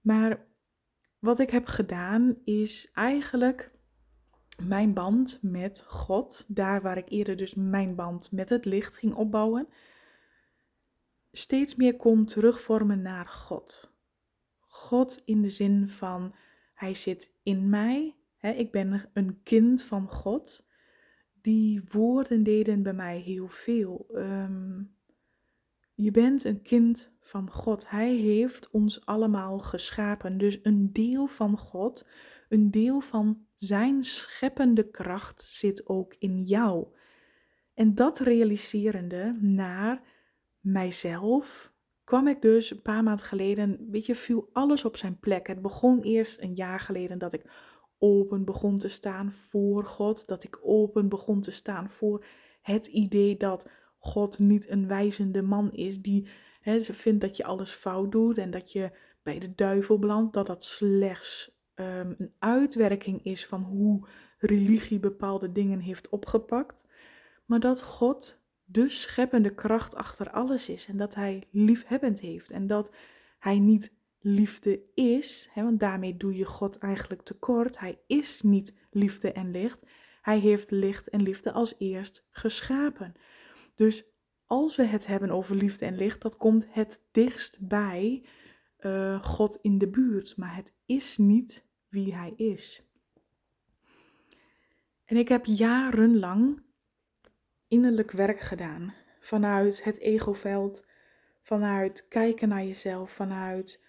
Maar 0.00 0.46
wat 1.18 1.38
ik 1.38 1.50
heb 1.50 1.66
gedaan 1.66 2.36
is 2.44 2.90
eigenlijk 2.92 3.70
mijn 4.62 4.94
band 4.94 5.38
met 5.42 5.84
God, 5.86 6.44
daar 6.48 6.82
waar 6.82 6.96
ik 6.96 7.08
eerder 7.08 7.36
dus 7.36 7.54
mijn 7.54 7.94
band 7.94 8.32
met 8.32 8.48
het 8.48 8.64
licht 8.64 8.96
ging 8.96 9.14
opbouwen, 9.14 9.68
steeds 11.32 11.74
meer 11.74 11.96
kon 11.96 12.24
terugvormen 12.24 13.02
naar 13.02 13.26
God. 13.26 13.92
God 14.60 15.22
in 15.24 15.42
de 15.42 15.50
zin 15.50 15.88
van 15.88 16.34
Hij 16.74 16.94
zit 16.94 17.34
in 17.42 17.68
mij. 17.68 18.16
Hè, 18.36 18.50
ik 18.50 18.70
ben 18.72 19.10
een 19.12 19.42
kind 19.42 19.82
van 19.82 20.08
God. 20.08 20.68
Die 21.40 21.82
woorden 21.92 22.42
deden 22.42 22.82
bij 22.82 22.92
mij 22.92 23.18
heel 23.18 23.48
veel. 23.48 24.06
Ehm, 24.14 24.82
je 25.94 26.10
bent 26.10 26.44
een 26.44 26.62
kind 26.62 27.10
van 27.20 27.50
God. 27.50 27.90
Hij 27.90 28.14
heeft 28.14 28.70
ons 28.70 29.06
allemaal 29.06 29.58
geschapen. 29.58 30.38
Dus 30.38 30.58
een 30.62 30.92
deel 30.92 31.26
van 31.26 31.58
God, 31.58 32.08
een 32.48 32.70
deel 32.70 33.00
van 33.00 33.46
zijn 33.56 34.02
scheppende 34.02 34.90
kracht 34.90 35.42
zit 35.42 35.86
ook 35.86 36.14
in 36.18 36.42
jou. 36.42 36.86
En 37.74 37.94
dat 37.94 38.18
realiserende 38.18 39.38
naar 39.40 40.02
mijzelf 40.60 41.72
kwam 42.04 42.28
ik 42.28 42.42
dus 42.42 42.70
een 42.70 42.82
paar 42.82 43.02
maanden 43.02 43.24
geleden, 43.24 43.86
weet 43.90 44.06
je, 44.06 44.14
viel 44.14 44.48
alles 44.52 44.84
op 44.84 44.96
zijn 44.96 45.18
plek. 45.18 45.46
Het 45.46 45.62
begon 45.62 46.02
eerst 46.02 46.40
een 46.40 46.54
jaar 46.54 46.80
geleden 46.80 47.18
dat 47.18 47.32
ik 47.32 47.44
open 47.98 48.44
begon 48.44 48.78
te 48.78 48.88
staan 48.88 49.32
voor 49.32 49.84
God, 49.84 50.26
dat 50.26 50.44
ik 50.44 50.58
open 50.62 51.08
begon 51.08 51.40
te 51.40 51.50
staan 51.50 51.90
voor 51.90 52.24
het 52.62 52.86
idee 52.86 53.36
dat 53.36 53.70
God 53.98 54.38
niet 54.38 54.68
een 54.68 54.86
wijzende 54.86 55.42
man 55.42 55.72
is 55.72 56.00
die 56.00 56.28
vindt 56.80 57.20
dat 57.20 57.36
je 57.36 57.44
alles 57.44 57.70
fout 57.70 58.12
doet 58.12 58.38
en 58.38 58.50
dat 58.50 58.72
je 58.72 58.90
bij 59.22 59.38
de 59.38 59.54
duivel 59.54 59.98
belandt, 59.98 60.34
dat 60.34 60.46
dat 60.46 60.64
slechts 60.64 61.58
um, 61.74 62.14
een 62.18 62.34
uitwerking 62.38 63.24
is 63.24 63.46
van 63.46 63.62
hoe 63.62 64.08
religie 64.38 65.00
bepaalde 65.00 65.52
dingen 65.52 65.78
heeft 65.78 66.08
opgepakt, 66.08 66.84
maar 67.44 67.60
dat 67.60 67.82
God 67.82 68.39
de 68.72 68.88
scheppende 68.88 69.54
kracht 69.54 69.94
achter 69.94 70.30
alles 70.30 70.68
is 70.68 70.86
en 70.86 70.96
dat 70.96 71.14
Hij 71.14 71.46
liefhebbend 71.50 72.20
heeft 72.20 72.50
en 72.50 72.66
dat 72.66 72.94
Hij 73.38 73.58
niet 73.58 73.92
liefde 74.20 74.82
is, 74.94 75.48
hè, 75.52 75.62
want 75.62 75.80
daarmee 75.80 76.16
doe 76.16 76.36
je 76.36 76.44
God 76.44 76.78
eigenlijk 76.78 77.22
tekort. 77.22 77.78
Hij 77.78 77.98
is 78.06 78.42
niet 78.42 78.74
liefde 78.90 79.32
en 79.32 79.50
licht. 79.50 79.82
Hij 80.22 80.38
heeft 80.38 80.70
licht 80.70 81.08
en 81.08 81.22
liefde 81.22 81.52
als 81.52 81.74
eerst 81.78 82.26
geschapen. 82.30 83.14
Dus 83.74 84.04
als 84.46 84.76
we 84.76 84.82
het 84.82 85.06
hebben 85.06 85.30
over 85.30 85.56
liefde 85.56 85.84
en 85.84 85.96
licht, 85.96 86.22
dat 86.22 86.36
komt 86.36 86.66
het 86.70 87.02
dichtst 87.10 87.58
bij 87.60 88.24
uh, 88.80 89.24
God 89.24 89.58
in 89.60 89.78
de 89.78 89.88
buurt, 89.88 90.36
maar 90.36 90.56
het 90.56 90.74
is 90.86 91.18
niet 91.18 91.66
wie 91.88 92.14
Hij 92.14 92.32
is. 92.36 92.82
En 95.04 95.16
ik 95.16 95.28
heb 95.28 95.44
jarenlang 95.44 96.62
innerlijk 97.70 98.10
werk 98.10 98.40
gedaan 98.40 98.94
vanuit 99.20 99.84
het 99.84 99.98
egoveld, 99.98 100.84
vanuit 101.42 102.08
kijken 102.08 102.48
naar 102.48 102.64
jezelf, 102.64 103.10
vanuit 103.10 103.84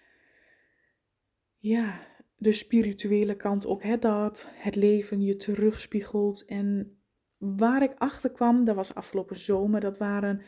ja, 1.58 2.00
de 2.36 2.52
spirituele 2.52 3.36
kant 3.36 3.66
ook, 3.66 3.82
hè, 3.82 3.98
dat 3.98 4.48
het 4.54 4.76
leven 4.76 5.20
je 5.20 5.36
terugspiegelt 5.36 6.44
en 6.44 6.96
waar 7.38 7.82
ik 7.82 7.94
achter 7.98 8.30
kwam, 8.30 8.64
dat 8.64 8.74
was 8.74 8.94
afgelopen 8.94 9.38
zomer, 9.38 9.80
dat 9.80 9.98
waren 9.98 10.42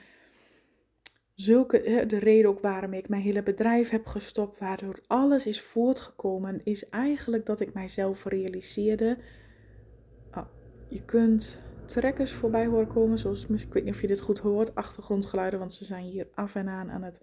zulke, 1.35 2.05
de 2.07 2.19
reden 2.19 2.51
ook 2.51 2.61
waarom 2.61 2.93
ik 2.93 3.09
mijn 3.09 3.23
hele 3.23 3.43
bedrijf 3.43 3.91
heb 3.91 4.07
gestopt, 4.07 4.59
waardoor 4.59 5.01
alles 5.07 5.47
is 5.47 5.61
voortgekomen, 5.61 6.61
is 6.65 6.89
eigenlijk 6.89 7.47
dat 7.47 7.61
ik 7.61 7.75
mijzelf 7.75 8.25
realiseerde. 8.25 9.19
Oh, 10.35 10.47
je 10.89 11.05
kunt 11.05 11.59
trekkers 11.85 12.33
voorbij 12.33 12.67
horen 12.67 12.87
komen, 12.87 13.19
zoals, 13.19 13.47
ik 13.49 13.73
weet 13.73 13.85
niet 13.85 13.95
of 13.95 14.01
je 14.01 14.07
dit 14.07 14.21
goed 14.21 14.39
hoort, 14.39 14.75
achtergrondgeluiden, 14.75 15.59
want 15.59 15.73
ze 15.73 15.85
zijn 15.85 16.05
hier 16.05 16.29
af 16.35 16.55
en 16.55 16.69
aan 16.69 16.91
aan 16.91 17.03
het 17.03 17.21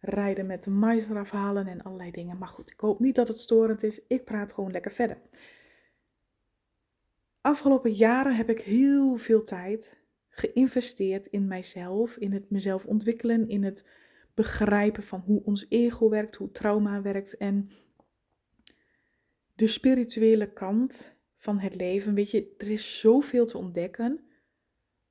rijden 0.00 0.46
met 0.46 0.64
de 0.64 0.70
mais 0.70 1.04
eraf 1.04 1.30
halen 1.30 1.66
en 1.66 1.82
allerlei 1.82 2.10
dingen. 2.10 2.38
Maar 2.38 2.48
goed, 2.48 2.70
ik 2.70 2.80
hoop 2.80 3.00
niet 3.00 3.14
dat 3.14 3.28
het 3.28 3.38
storend 3.38 3.82
is. 3.82 4.00
Ik 4.06 4.24
praat 4.24 4.52
gewoon 4.52 4.70
lekker 4.70 4.90
verder 4.90 5.16
afgelopen 7.44 7.92
jaren 7.92 8.36
heb 8.36 8.50
ik 8.50 8.60
heel 8.60 9.16
veel 9.16 9.42
tijd 9.42 9.96
geïnvesteerd 10.28 11.26
in 11.26 11.46
mijzelf, 11.46 12.16
in 12.16 12.32
het 12.32 12.50
mezelf 12.50 12.84
ontwikkelen, 12.84 13.48
in 13.48 13.62
het 13.64 13.86
begrijpen 14.34 15.02
van 15.02 15.20
hoe 15.20 15.44
ons 15.44 15.66
ego 15.68 16.08
werkt, 16.08 16.36
hoe 16.36 16.50
trauma 16.50 17.02
werkt 17.02 17.36
en 17.36 17.70
de 19.54 19.66
spirituele 19.66 20.52
kant 20.52 21.16
van 21.36 21.58
het 21.58 21.74
leven. 21.74 22.14
Weet 22.14 22.30
je, 22.30 22.54
er 22.58 22.70
is 22.70 23.00
zoveel 23.00 23.46
te 23.46 23.58
ontdekken. 23.58 24.20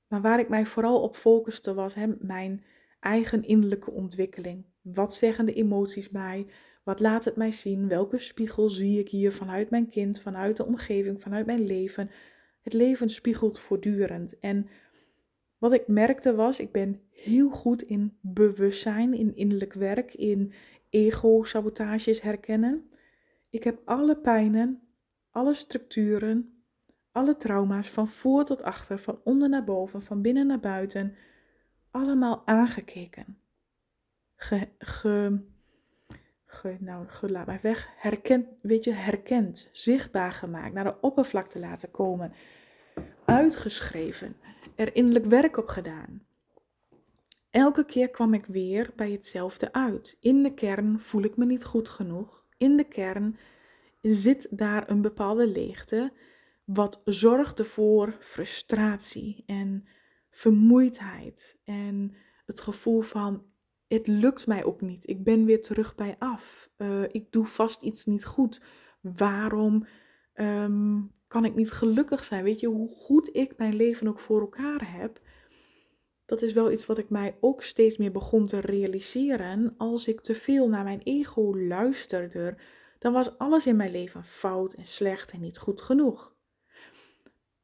Maar 0.08 0.22
waar 0.22 0.40
ik 0.40 0.50
mij 0.50 0.66
vooral 0.66 1.02
op 1.02 1.16
focuste 1.16 1.74
was 1.74 1.94
hè, 1.94 2.08
mijn 2.20 2.64
eigen 3.00 3.44
innerlijke 3.44 3.92
ontwikkeling. 3.92 4.66
Wat 4.82 5.14
zeggen 5.14 5.46
de 5.46 5.54
emoties 5.54 6.10
mij? 6.10 6.48
Wat 6.84 7.00
laat 7.00 7.26
het 7.26 7.36
mij 7.36 7.52
zien? 7.52 7.88
Welke 7.88 8.18
spiegel 8.18 8.70
zie 8.70 9.00
ik 9.00 9.10
hier 9.10 9.34
vanuit 9.34 9.70
mijn 9.70 9.90
kind, 9.90 10.22
vanuit 10.22 10.58
de 10.58 10.66
omgeving, 10.66 11.22
vanuit 11.22 11.46
mijn 11.46 11.64
leven? 11.66 12.10
Het 12.62 12.74
leven 12.74 13.10
spiegelt 13.10 13.60
voortdurend. 13.60 14.40
En 14.40 14.68
wat 15.58 15.74
ik 15.74 15.88
merkte 15.88 16.36
was, 16.36 16.60
ik 16.60 16.72
ben 16.72 17.02
heel 17.10 17.50
goed 17.50 17.82
in 17.82 18.18
bewustzijn, 18.22 19.14
in 19.14 19.36
innerlijk 19.36 19.74
werk, 19.74 20.14
in 20.14 20.54
ego-sabotages 20.90 22.22
herkennen. 22.22 22.90
Ik 23.50 23.64
heb 23.64 23.82
alle 23.86 24.18
pijnen, 24.18 24.82
alle 25.34 25.54
structuren, 25.54 26.64
alle 27.12 27.38
trauma's 27.38 27.90
van 27.90 28.08
voor 28.08 28.46
tot 28.46 28.64
achter, 28.64 29.00
van 29.00 29.20
onder 29.24 29.50
naar 29.50 29.64
boven, 29.64 30.02
van 30.02 30.22
binnen 30.22 30.48
naar 30.48 30.60
buiten, 30.60 31.16
allemaal 31.92 32.42
aangekeken. 32.46 33.38
Ge, 34.36 34.70
ge, 36.46 36.78
nou, 36.80 37.08
laat 37.22 37.46
maar 37.46 37.60
weg, 37.62 37.90
herkend, 37.96 38.48
weet 38.62 38.84
je, 38.84 38.92
herkend, 38.92 39.70
zichtbaar 39.72 40.32
gemaakt, 40.32 40.74
naar 40.74 40.84
de 40.84 41.02
oppervlakte 41.02 41.60
laten 41.60 41.92
komen, 41.92 42.34
uitgeschreven, 43.26 44.36
er 44.76 44.96
innerlijk 44.96 45.26
werk 45.26 45.58
op 45.58 45.68
gedaan. 45.68 46.26
Elke 47.50 47.86
keer 47.86 48.10
kwam 48.10 48.34
ik 48.34 48.46
weer 48.46 48.92
bij 48.96 49.12
hetzelfde 49.12 49.74
uit. 49.74 50.18
In 50.20 50.44
de 50.44 50.54
kern 50.54 51.00
voel 51.00 51.24
ik 51.24 51.38
me 51.38 51.46
niet 51.46 51.66
goed 51.66 51.90
genoeg. 51.90 52.46
In 52.58 52.78
de 52.78 52.84
kern 52.84 53.38
zit 54.12 54.48
daar 54.50 54.90
een 54.90 55.02
bepaalde 55.02 55.48
leegte, 55.48 56.14
wat 56.64 57.02
zorgde 57.06 57.64
voor 57.64 58.18
frustratie 58.20 59.44
en 59.46 59.88
vermoeidheid 60.30 61.58
en 61.64 62.14
het 62.46 62.62
gevoel 62.62 63.02
van 63.02 63.44
het 63.88 64.08
lukt 64.08 64.48
mij 64.48 64.64
ook 64.64 64.82
niet. 64.82 65.08
Ik 65.08 65.24
ben 65.24 65.46
weer 65.46 65.62
terug 65.62 65.96
bij 65.96 66.16
af. 66.20 66.70
Uh, 66.78 67.04
ik 67.12 67.32
doe 67.32 67.46
vast 67.46 67.82
iets 67.82 68.06
niet 68.06 68.26
goed. 68.26 68.62
Waarom 69.02 69.86
ehm, 70.34 71.02
kan 71.28 71.46
ik 71.46 71.56
niet 71.56 71.72
gelukkig 71.72 72.24
zijn? 72.24 72.44
Weet 72.44 72.60
je, 72.60 72.68
hoe 72.68 72.96
goed 72.96 73.36
ik 73.36 73.58
mijn 73.58 73.76
leven 73.76 74.08
ook 74.08 74.20
voor 74.20 74.40
elkaar 74.40 74.98
heb. 74.98 75.20
Dat 76.26 76.42
is 76.42 76.54
wel 76.54 76.72
iets 76.72 76.86
wat 76.86 76.98
ik 76.98 77.10
mij 77.10 77.38
ook 77.40 77.64
steeds 77.64 77.98
meer 77.98 78.12
begon 78.12 78.46
te 78.46 78.60
realiseren. 78.60 79.74
Als 79.78 80.08
ik 80.08 80.22
te 80.22 80.36
veel 80.36 80.70
naar 80.70 80.84
mijn 80.84 81.02
ego 81.04 81.58
luisterde, 81.58 82.58
dan 83.04 83.14
was 83.14 83.38
alles 83.38 83.68
in 83.68 83.76
mijn 83.76 83.92
leven 83.92 84.24
fout 84.24 84.74
en 84.74 84.86
slecht 84.86 85.32
en 85.32 85.42
niet 85.42 85.58
goed 85.58 85.82
genoeg. 85.82 86.36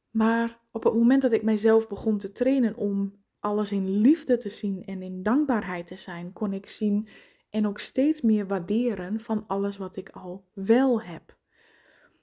Maar 0.09 0.59
op 0.71 0.83
het 0.83 0.93
moment 0.93 1.21
dat 1.21 1.31
ik 1.31 1.43
mijzelf 1.43 1.87
begon 1.87 2.17
te 2.17 2.31
trainen 2.31 2.75
om 2.75 3.23
alles 3.39 3.71
in 3.71 3.89
liefde 3.89 4.37
te 4.37 4.49
zien 4.49 4.85
en 4.85 5.01
in 5.01 5.23
dankbaarheid 5.23 5.87
te 5.87 5.95
zijn, 5.95 6.33
kon 6.33 6.53
ik 6.53 6.69
zien 6.69 7.07
en 7.49 7.67
ook 7.67 7.79
steeds 7.79 8.21
meer 8.21 8.47
waarderen 8.47 9.19
van 9.19 9.47
alles 9.47 9.77
wat 9.77 9.95
ik 9.95 10.09
al 10.09 10.45
wel 10.53 11.01
heb. 11.01 11.37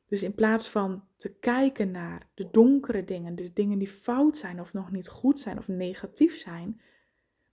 Dus 0.07 0.23
in 0.23 0.35
plaats 0.35 0.69
van 0.69 1.05
te 1.17 1.35
kijken 1.39 1.91
naar 1.91 2.31
de 2.35 2.51
donkere 2.51 3.05
dingen, 3.05 3.37
de 3.37 3.53
dingen 3.53 3.79
die 3.79 3.89
fout 3.89 4.37
zijn 4.37 4.61
of 4.61 4.73
nog 4.73 4.91
niet 4.91 5.09
goed 5.09 5.39
zijn 5.39 5.59
of 5.59 5.69
negatief 5.69 6.37
zijn, 6.37 6.81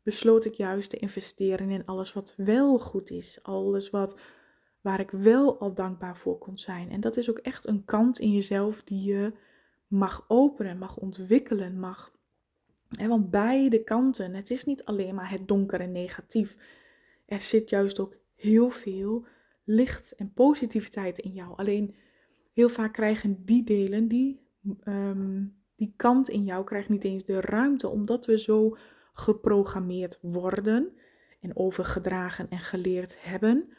besloot 0.01 0.45
ik 0.45 0.53
juist 0.53 0.89
te 0.89 0.97
investeren 0.97 1.69
in 1.69 1.85
alles 1.85 2.13
wat 2.13 2.33
wel 2.37 2.79
goed 2.79 3.09
is, 3.09 3.39
alles 3.41 3.89
wat 3.89 4.19
waar 4.83 4.99
ik 4.99 5.11
wel 5.11 5.59
al 5.59 5.73
dankbaar 5.73 6.17
voor 6.17 6.37
kon 6.37 6.57
zijn. 6.57 6.89
En 6.91 6.99
dat 6.99 7.17
is 7.17 7.29
ook 7.29 7.37
echt 7.37 7.67
een 7.67 7.85
kant 7.85 8.19
in 8.19 8.31
jezelf 8.31 8.83
die 8.83 9.03
je 9.03 9.33
mag 9.87 10.25
openen, 10.27 10.77
mag 10.77 10.97
ontwikkelen, 10.97 11.79
mag. 11.79 12.11
want 12.89 13.31
beide 13.31 13.83
kanten, 13.83 14.33
het 14.33 14.51
is 14.51 14.63
niet 14.65 14.85
alleen 14.85 15.15
maar 15.15 15.29
het 15.29 15.47
donker 15.47 15.79
en 15.79 15.91
negatief. 15.91 16.57
Er 17.25 17.41
zit 17.41 17.69
juist 17.69 17.99
ook 17.99 18.15
heel 18.35 18.69
veel 18.69 19.25
licht 19.63 20.15
en 20.15 20.33
positiviteit 20.33 21.19
in 21.19 21.33
jou. 21.33 21.55
Alleen 21.55 21.95
heel 22.53 22.69
vaak 22.69 22.93
krijgen 22.93 23.45
die 23.45 23.63
delen, 23.63 24.07
die, 24.07 24.39
ehm, 24.79 25.45
die 25.75 25.93
kant 25.95 26.29
in 26.29 26.43
jou, 26.43 26.63
krijgt 26.63 26.89
niet 26.89 27.03
eens 27.03 27.25
de 27.25 27.41
ruimte, 27.41 27.87
omdat 27.87 28.25
we 28.25 28.39
zo 28.39 28.77
geprogrammeerd 29.13 30.19
worden 30.21 30.93
en 31.39 31.55
overgedragen 31.55 32.49
en 32.49 32.59
geleerd 32.59 33.23
hebben 33.23 33.73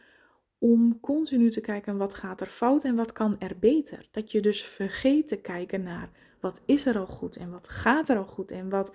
om 0.58 1.00
continu 1.00 1.50
te 1.50 1.60
kijken 1.60 1.96
wat 1.96 2.14
gaat 2.14 2.40
er 2.40 2.46
fout 2.46 2.84
en 2.84 2.94
wat 2.94 3.12
kan 3.12 3.38
er 3.38 3.58
beter. 3.58 4.08
Dat 4.10 4.32
je 4.32 4.40
dus 4.40 4.64
vergeet 4.64 5.28
te 5.28 5.36
kijken 5.36 5.82
naar 5.82 6.10
wat 6.40 6.62
is 6.64 6.86
er 6.86 6.98
al 6.98 7.06
goed 7.06 7.36
en 7.36 7.50
wat 7.50 7.68
gaat 7.68 8.08
er 8.08 8.16
al 8.16 8.26
goed 8.26 8.50
en 8.50 8.68
wat, 8.68 8.94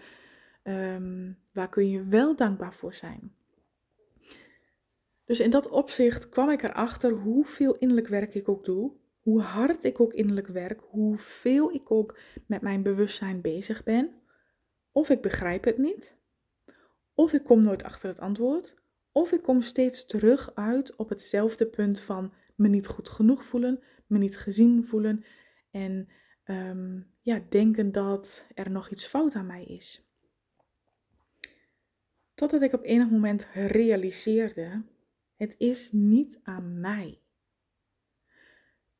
um, 0.63 1.37
waar 1.53 1.69
kun 1.69 1.89
je 1.89 2.03
wel 2.03 2.35
dankbaar 2.35 2.73
voor 2.73 2.93
zijn. 2.93 3.33
Dus 5.25 5.39
in 5.39 5.49
dat 5.49 5.69
opzicht 5.69 6.29
kwam 6.29 6.49
ik 6.49 6.63
erachter 6.63 7.11
hoeveel 7.11 7.75
innerlijk 7.75 8.07
werk 8.07 8.35
ik 8.35 8.49
ook 8.49 8.65
doe, 8.65 8.91
hoe 9.19 9.41
hard 9.41 9.83
ik 9.83 9.99
ook 9.99 10.13
innerlijk 10.13 10.47
werk, 10.47 10.81
hoeveel 10.89 11.73
ik 11.73 11.91
ook 11.91 12.17
met 12.45 12.61
mijn 12.61 12.83
bewustzijn 12.83 13.41
bezig 13.41 13.83
ben. 13.83 14.11
Of 14.91 15.09
ik 15.09 15.21
begrijp 15.21 15.63
het 15.63 15.77
niet, 15.77 16.15
of 17.13 17.33
ik 17.33 17.43
kom 17.43 17.63
nooit 17.63 17.83
achter 17.83 18.09
het 18.09 18.19
antwoord, 18.19 18.75
of 19.11 19.31
ik 19.31 19.41
kom 19.41 19.61
steeds 19.61 20.05
terug 20.05 20.55
uit 20.55 20.95
op 20.95 21.09
hetzelfde 21.09 21.67
punt 21.67 21.99
van 21.99 22.33
me 22.55 22.67
niet 22.67 22.87
goed 22.87 23.09
genoeg 23.09 23.43
voelen, 23.43 23.83
me 24.07 24.17
niet 24.17 24.37
gezien 24.37 24.83
voelen 24.83 25.23
en 25.71 26.09
um, 26.45 27.11
ja, 27.21 27.41
denken 27.49 27.91
dat 27.91 28.43
er 28.53 28.71
nog 28.71 28.89
iets 28.89 29.05
fout 29.05 29.35
aan 29.35 29.45
mij 29.45 29.63
is. 29.63 30.03
Totdat 32.33 32.61
ik 32.61 32.73
op 32.73 32.83
enig 32.83 33.09
moment 33.09 33.47
realiseerde, 33.53 34.83
het 35.35 35.55
is 35.57 35.91
niet 35.91 36.39
aan 36.43 36.79
mij. 36.79 37.21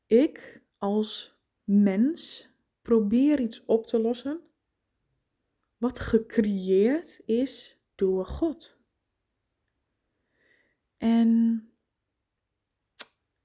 Ik 0.06 0.62
als 0.78 1.38
mens 1.64 2.48
probeer 2.82 3.40
iets 3.40 3.64
op 3.64 3.86
te 3.86 3.98
lossen 3.98 4.40
wat 5.76 5.98
gecreëerd 5.98 7.20
is 7.24 7.78
door 7.94 8.26
God. 8.26 8.79
En 11.00 11.64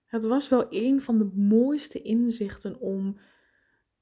het 0.05 0.23
was 0.23 0.49
wel 0.49 0.65
een 0.69 1.01
van 1.01 1.17
de 1.17 1.31
mooiste 1.35 2.01
inzichten 2.01 2.79
om. 2.79 3.19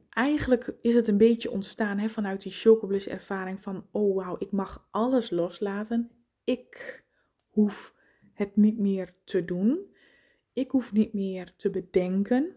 Eigenlijk 0.09 0.75
is 0.81 0.95
het 0.95 1.07
een 1.07 1.17
beetje 1.17 1.51
ontstaan 1.51 1.97
hè, 1.97 2.09
vanuit 2.09 2.41
die 2.41 2.51
chocobliss 2.51 3.07
ervaring 3.07 3.61
van, 3.61 3.87
oh 3.91 4.15
wauw, 4.15 4.35
ik 4.39 4.51
mag 4.51 4.87
alles 4.91 5.29
loslaten. 5.29 6.11
Ik 6.43 7.03
hoef 7.47 7.95
het 8.33 8.55
niet 8.55 8.79
meer 8.79 9.15
te 9.23 9.45
doen. 9.45 9.95
Ik 10.53 10.71
hoef 10.71 10.91
niet 10.91 11.13
meer 11.13 11.53
te 11.55 11.69
bedenken. 11.69 12.55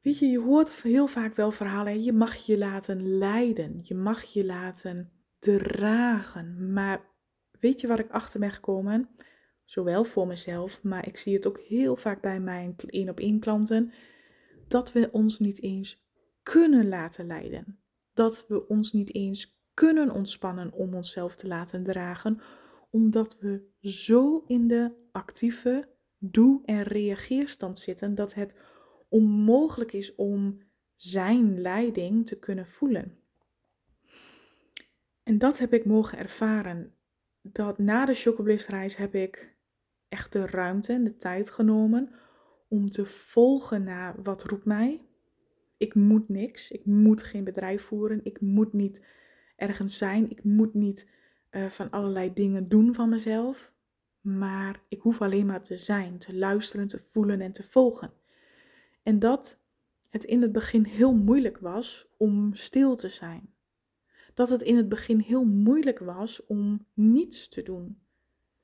Weet 0.00 0.18
je, 0.18 0.26
je 0.26 0.40
hoort 0.40 0.72
heel 0.82 1.06
vaak 1.06 1.36
wel 1.36 1.50
verhalen. 1.50 2.02
Je 2.02 2.12
mag 2.12 2.34
je 2.34 2.58
laten 2.58 3.18
leiden. 3.18 3.80
Je 3.82 3.94
mag 3.94 4.22
je 4.22 4.44
laten 4.44 5.12
dragen. 5.38 6.72
Maar 6.72 7.13
weet 7.64 7.80
je 7.80 7.86
waar 7.86 7.98
ik 7.98 8.10
achter 8.10 8.40
ben 8.40 8.52
gekomen? 8.52 9.08
Zowel 9.64 10.04
voor 10.04 10.26
mezelf, 10.26 10.82
maar 10.82 11.06
ik 11.06 11.16
zie 11.16 11.34
het 11.34 11.46
ook 11.46 11.58
heel 11.58 11.96
vaak 11.96 12.20
bij 12.20 12.40
mijn 12.40 12.74
één 12.86 13.08
op 13.08 13.20
één 13.20 13.40
klanten. 13.40 13.92
Dat 14.68 14.92
we 14.92 15.08
ons 15.12 15.38
niet 15.38 15.62
eens 15.62 16.04
kunnen 16.42 16.88
laten 16.88 17.26
leiden. 17.26 17.78
Dat 18.14 18.44
we 18.48 18.68
ons 18.68 18.92
niet 18.92 19.14
eens 19.14 19.58
kunnen 19.74 20.10
ontspannen 20.10 20.72
om 20.72 20.94
onszelf 20.94 21.36
te 21.36 21.46
laten 21.46 21.84
dragen. 21.84 22.40
Omdat 22.90 23.38
we 23.38 23.62
zo 23.80 24.44
in 24.46 24.68
de 24.68 24.90
actieve 25.12 25.88
doe- 26.18 26.62
en 26.64 26.82
reageerstand 26.82 27.78
zitten 27.78 28.14
dat 28.14 28.34
het 28.34 28.56
onmogelijk 29.08 29.92
is 29.92 30.14
om 30.14 30.58
zijn 30.94 31.60
leiding 31.60 32.26
te 32.26 32.38
kunnen 32.38 32.66
voelen. 32.66 33.18
En 35.22 35.38
dat 35.38 35.58
heb 35.58 35.72
ik 35.72 35.84
mogen 35.84 36.18
ervaren. 36.18 36.93
Dat 37.46 37.78
na 37.78 38.04
de 38.04 38.14
chocoblisreis 38.14 38.96
heb 38.96 39.14
ik 39.14 39.54
echt 40.08 40.32
de 40.32 40.46
ruimte 40.46 40.92
en 40.92 41.04
de 41.04 41.16
tijd 41.16 41.50
genomen 41.50 42.10
om 42.68 42.90
te 42.90 43.06
volgen 43.06 43.82
naar 43.82 44.22
wat 44.22 44.44
roept 44.44 44.64
mij. 44.64 45.02
Ik 45.76 45.94
moet 45.94 46.28
niks. 46.28 46.70
Ik 46.70 46.84
moet 46.84 47.22
geen 47.22 47.44
bedrijf 47.44 47.82
voeren. 47.82 48.20
Ik 48.24 48.40
moet 48.40 48.72
niet 48.72 49.04
ergens 49.56 49.98
zijn. 49.98 50.30
Ik 50.30 50.44
moet 50.44 50.74
niet 50.74 51.08
uh, 51.50 51.66
van 51.66 51.90
allerlei 51.90 52.32
dingen 52.32 52.68
doen 52.68 52.94
van 52.94 53.08
mezelf. 53.08 53.72
Maar 54.20 54.80
ik 54.88 55.00
hoef 55.00 55.22
alleen 55.22 55.46
maar 55.46 55.62
te 55.62 55.76
zijn, 55.76 56.18
te 56.18 56.36
luisteren, 56.36 56.86
te 56.86 56.98
voelen 57.10 57.40
en 57.40 57.52
te 57.52 57.62
volgen. 57.62 58.12
En 59.02 59.18
dat 59.18 59.60
het 60.08 60.24
in 60.24 60.42
het 60.42 60.52
begin 60.52 60.84
heel 60.84 61.14
moeilijk 61.14 61.58
was 61.58 62.08
om 62.16 62.54
stil 62.54 62.96
te 62.96 63.08
zijn 63.08 63.53
dat 64.34 64.48
het 64.48 64.62
in 64.62 64.76
het 64.76 64.88
begin 64.88 65.18
heel 65.18 65.44
moeilijk 65.44 65.98
was 65.98 66.46
om 66.46 66.86
niets 66.94 67.48
te 67.48 67.62
doen. 67.62 67.98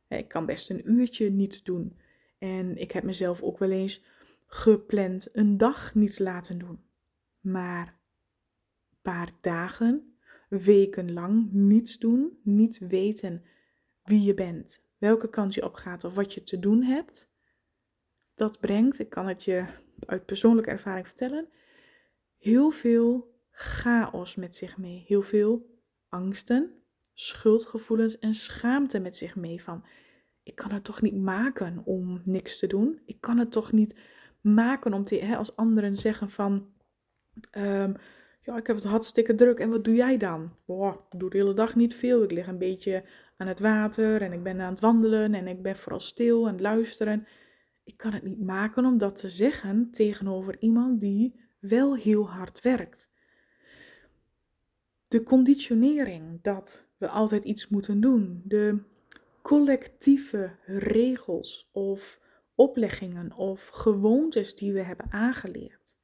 Ik 0.09 0.29
kan 0.29 0.47
best 0.47 0.71
een 0.71 0.91
uurtje 0.91 1.31
niets 1.31 1.63
doen. 1.63 1.99
En 2.39 2.77
ik 2.77 2.93
heb 2.93 3.05
mezelf 3.05 3.43
ook 3.43 3.59
wel 3.59 3.71
eens 3.71 4.03
gepland 4.47 5.29
een 5.33 5.57
dag 5.57 5.95
niets 5.95 6.19
laten 6.19 6.59
doen. 6.59 6.79
Maar 7.41 7.87
een 7.87 8.99
paar 9.03 9.31
dagen, 9.41 10.15
weken 10.49 11.13
lang 11.13 11.53
niets 11.53 11.99
doen, 11.99 12.39
niet 12.43 12.79
weten 12.79 13.45
wie 14.05 14.23
je 14.23 14.35
bent, 14.35 14.83
welke 14.99 15.31
kant 15.31 15.55
je 15.55 15.65
op 15.65 15.75
gaat 15.75 16.05
of 16.05 16.15
wat 16.15 16.35
je 16.35 16.43
te 16.43 16.59
doen 16.59 16.83
hebt, 16.83 17.31
dat 18.35 18.61
brengt, 18.61 18.99
ik 18.99 19.11
kan 19.11 19.29
het 19.29 19.45
je 19.45 19.67
uit 20.07 20.27
persoonlijke 20.27 20.71
ervaring 20.71 21.07
vertellen, 21.07 21.49
heel 22.39 22.71
veel 22.71 23.30
chaos 23.61 24.35
met 24.35 24.57
zich 24.57 24.79
mee. 24.79 25.05
Heel 25.07 25.23
veel 25.23 25.79
angsten, 26.09 26.71
schuldgevoelens 27.13 28.19
en 28.19 28.35
schaamte 28.35 29.01
met 29.01 29.17
zich 29.17 29.37
mee. 29.37 29.63
Van 29.63 29.85
ik 30.43 30.55
kan 30.55 30.73
het 30.73 30.85
toch 30.85 31.03
niet 31.03 31.17
maken 31.17 31.83
om 31.85 32.21
niks 32.25 32.59
te 32.59 32.67
doen. 32.67 33.01
Ik 33.05 33.21
kan 33.21 33.39
het 33.39 33.53
toch 33.53 33.73
niet 33.73 33.99
maken 34.41 34.93
om 34.93 35.05
te, 35.05 35.17
hè, 35.17 35.37
als 35.37 35.57
anderen 35.57 35.97
zeggen 35.97 36.31
van. 36.31 36.73
Ehm, 37.51 37.95
ja, 38.43 38.57
ik 38.57 38.67
heb 38.67 38.77
het 38.77 38.85
hartstikke 38.85 39.35
druk. 39.35 39.59
En 39.59 39.71
wat 39.71 39.85
doe 39.85 39.95
jij 39.95 40.17
dan? 40.17 40.53
Ik 40.67 41.19
doe 41.19 41.31
de 41.31 41.37
hele 41.39 41.55
dag 41.55 41.75
niet 41.75 41.95
veel. 41.95 42.23
Ik 42.23 42.31
lig 42.31 42.47
een 42.47 42.59
beetje 42.59 43.05
aan 43.37 43.47
het 43.47 43.61
water 43.61 44.23
en 44.23 44.33
ik 44.33 44.43
ben 44.43 44.61
aan 44.61 44.73
het 44.73 44.81
wandelen 44.81 45.35
en 45.35 45.47
ik 45.47 45.63
ben 45.63 45.77
vooral 45.77 46.01
stil 46.01 46.49
en 46.49 46.61
luisteren. 46.61 47.27
Ik 47.85 47.97
kan 47.97 48.13
het 48.13 48.23
niet 48.23 48.41
maken 48.41 48.85
om 48.85 48.99
dat 48.99 49.17
te 49.17 49.29
zeggen 49.29 49.91
tegenover 49.91 50.57
iemand 50.59 51.01
die 51.01 51.41
wel 51.59 51.97
heel 51.97 52.31
hard 52.31 52.61
werkt 52.61 53.11
de 55.11 55.23
conditionering 55.23 56.43
dat 56.43 56.85
we 56.97 57.09
altijd 57.09 57.45
iets 57.45 57.69
moeten 57.69 58.01
doen, 58.01 58.43
de 58.45 58.79
collectieve 59.43 60.57
regels 60.67 61.71
of 61.73 62.21
opleggingen 62.55 63.33
of 63.33 63.69
gewoontes 63.69 64.55
die 64.55 64.73
we 64.73 64.83
hebben 64.83 65.13
aangeleerd, 65.13 65.97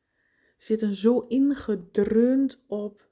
zitten 0.56 0.94
zo 0.94 1.18
ingedreund 1.18 2.62
op 2.66 3.08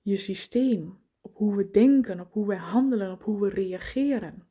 je 0.00 0.16
systeem, 0.16 0.98
op 1.20 1.36
hoe 1.36 1.56
we 1.56 1.70
denken, 1.70 2.20
op 2.20 2.32
hoe 2.32 2.46
we 2.46 2.56
handelen, 2.56 3.12
op 3.12 3.22
hoe 3.22 3.40
we 3.40 3.48
reageren. 3.48 4.48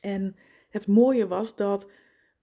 En 0.00 0.36
het 0.68 0.86
mooie 0.86 1.26
was 1.26 1.56
dat 1.56 1.90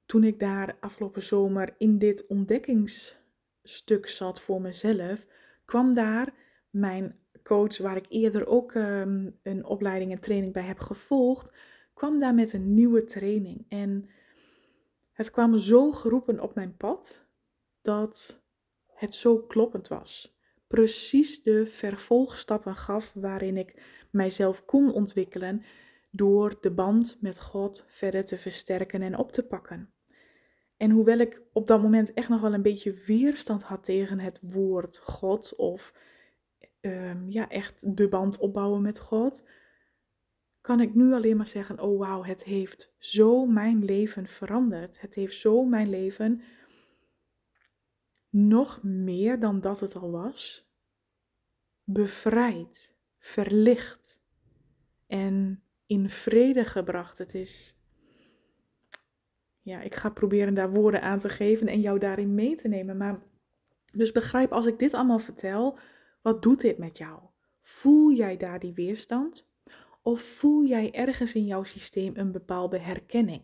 toen 0.05 0.23
ik 0.23 0.39
daar 0.39 0.77
afgelopen 0.79 1.23
zomer 1.23 1.75
in 1.77 1.97
dit 1.97 2.27
ontdekkingsstuk 2.27 4.07
zat 4.07 4.41
voor 4.41 4.61
mezelf, 4.61 5.25
kwam 5.65 5.93
daar 5.93 6.33
mijn 6.71 7.19
coach, 7.43 7.77
waar 7.77 7.95
ik 7.95 8.05
eerder 8.09 8.47
ook 8.47 8.73
ehm, 8.73 9.29
een 9.43 9.65
opleiding 9.65 10.11
en 10.11 10.19
training 10.19 10.53
bij 10.53 10.63
heb 10.63 10.79
gevolgd, 10.79 11.51
kwam 11.93 12.19
daar 12.19 12.33
met 12.33 12.53
een 12.53 12.73
nieuwe 12.73 13.03
training. 13.03 13.65
En 13.69 14.09
het 15.11 15.31
kwam 15.31 15.57
zo 15.57 15.91
geroepen 15.91 16.39
op 16.39 16.55
mijn 16.55 16.77
pad 16.77 17.25
dat 17.81 18.43
het 18.87 19.15
zo 19.15 19.37
kloppend 19.37 19.87
was. 19.87 20.39
Precies 20.67 21.43
de 21.43 21.65
vervolgstappen 21.67 22.75
gaf 22.75 23.13
waarin 23.13 23.57
ik 23.57 23.83
mijzelf 24.11 24.65
kon 24.65 24.93
ontwikkelen 24.93 25.63
door 26.11 26.57
de 26.61 26.71
band 26.71 27.17
met 27.21 27.39
God 27.39 27.85
verder 27.87 28.25
te 28.25 28.37
versterken 28.37 29.01
en 29.01 29.17
op 29.17 29.31
te 29.31 29.47
pakken. 29.47 29.93
En 30.77 30.91
hoewel 30.91 31.17
ik 31.17 31.41
op 31.53 31.67
dat 31.67 31.81
moment 31.81 32.13
echt 32.13 32.29
nog 32.29 32.41
wel 32.41 32.53
een 32.53 32.61
beetje 32.61 32.93
weerstand 33.05 33.63
had 33.63 33.83
tegen 33.83 34.19
het 34.19 34.39
woord 34.41 34.97
God 34.97 35.55
of 35.55 35.93
Ehm, 36.81 37.29
ja, 37.29 37.49
echt 37.49 37.95
de 37.97 38.07
band 38.07 38.37
opbouwen 38.37 38.81
met 38.81 38.99
God, 38.99 39.43
kan 40.61 40.79
ik 40.79 40.95
nu 40.95 41.13
alleen 41.13 41.37
maar 41.37 41.47
zeggen: 41.47 41.79
Oh 41.79 41.99
wauw, 41.99 42.23
het 42.23 42.43
heeft 42.43 42.93
zo 42.97 43.45
mijn 43.45 43.85
leven 43.85 44.27
veranderd. 44.27 45.01
Het 45.01 45.15
heeft 45.15 45.35
zo 45.35 45.63
mijn 45.63 45.89
leven 45.89 46.41
nog 48.29 48.83
meer 48.83 49.39
dan 49.39 49.61
dat 49.61 49.79
het 49.79 49.95
al 49.95 50.11
was, 50.11 50.69
bevrijd, 51.83 52.95
verlicht 53.17 54.19
en 55.07 55.63
in 55.85 56.09
vrede 56.09 56.65
gebracht. 56.65 57.17
Het 57.17 57.33
is. 57.33 57.75
Ja, 59.61 59.81
ik 59.81 59.95
ga 59.95 60.09
proberen 60.09 60.53
daar 60.53 60.71
woorden 60.71 61.01
aan 61.01 61.19
te 61.19 61.29
geven 61.29 61.67
en 61.67 61.81
jou 61.81 61.99
daarin 61.99 62.35
mee 62.35 62.55
te 62.55 62.67
nemen. 62.67 62.97
Maar 62.97 63.19
dus 63.93 64.11
begrijp 64.11 64.51
als 64.51 64.65
ik 64.65 64.79
dit 64.79 64.93
allemaal 64.93 65.19
vertel, 65.19 65.77
wat 66.21 66.41
doet 66.41 66.61
dit 66.61 66.77
met 66.77 66.97
jou? 66.97 67.19
Voel 67.61 68.11
jij 68.11 68.37
daar 68.37 68.59
die 68.59 68.73
weerstand? 68.73 69.49
Of 70.01 70.21
voel 70.21 70.65
jij 70.65 70.93
ergens 70.93 71.33
in 71.33 71.45
jouw 71.45 71.63
systeem 71.63 72.11
een 72.15 72.31
bepaalde 72.31 72.79
herkenning? 72.79 73.41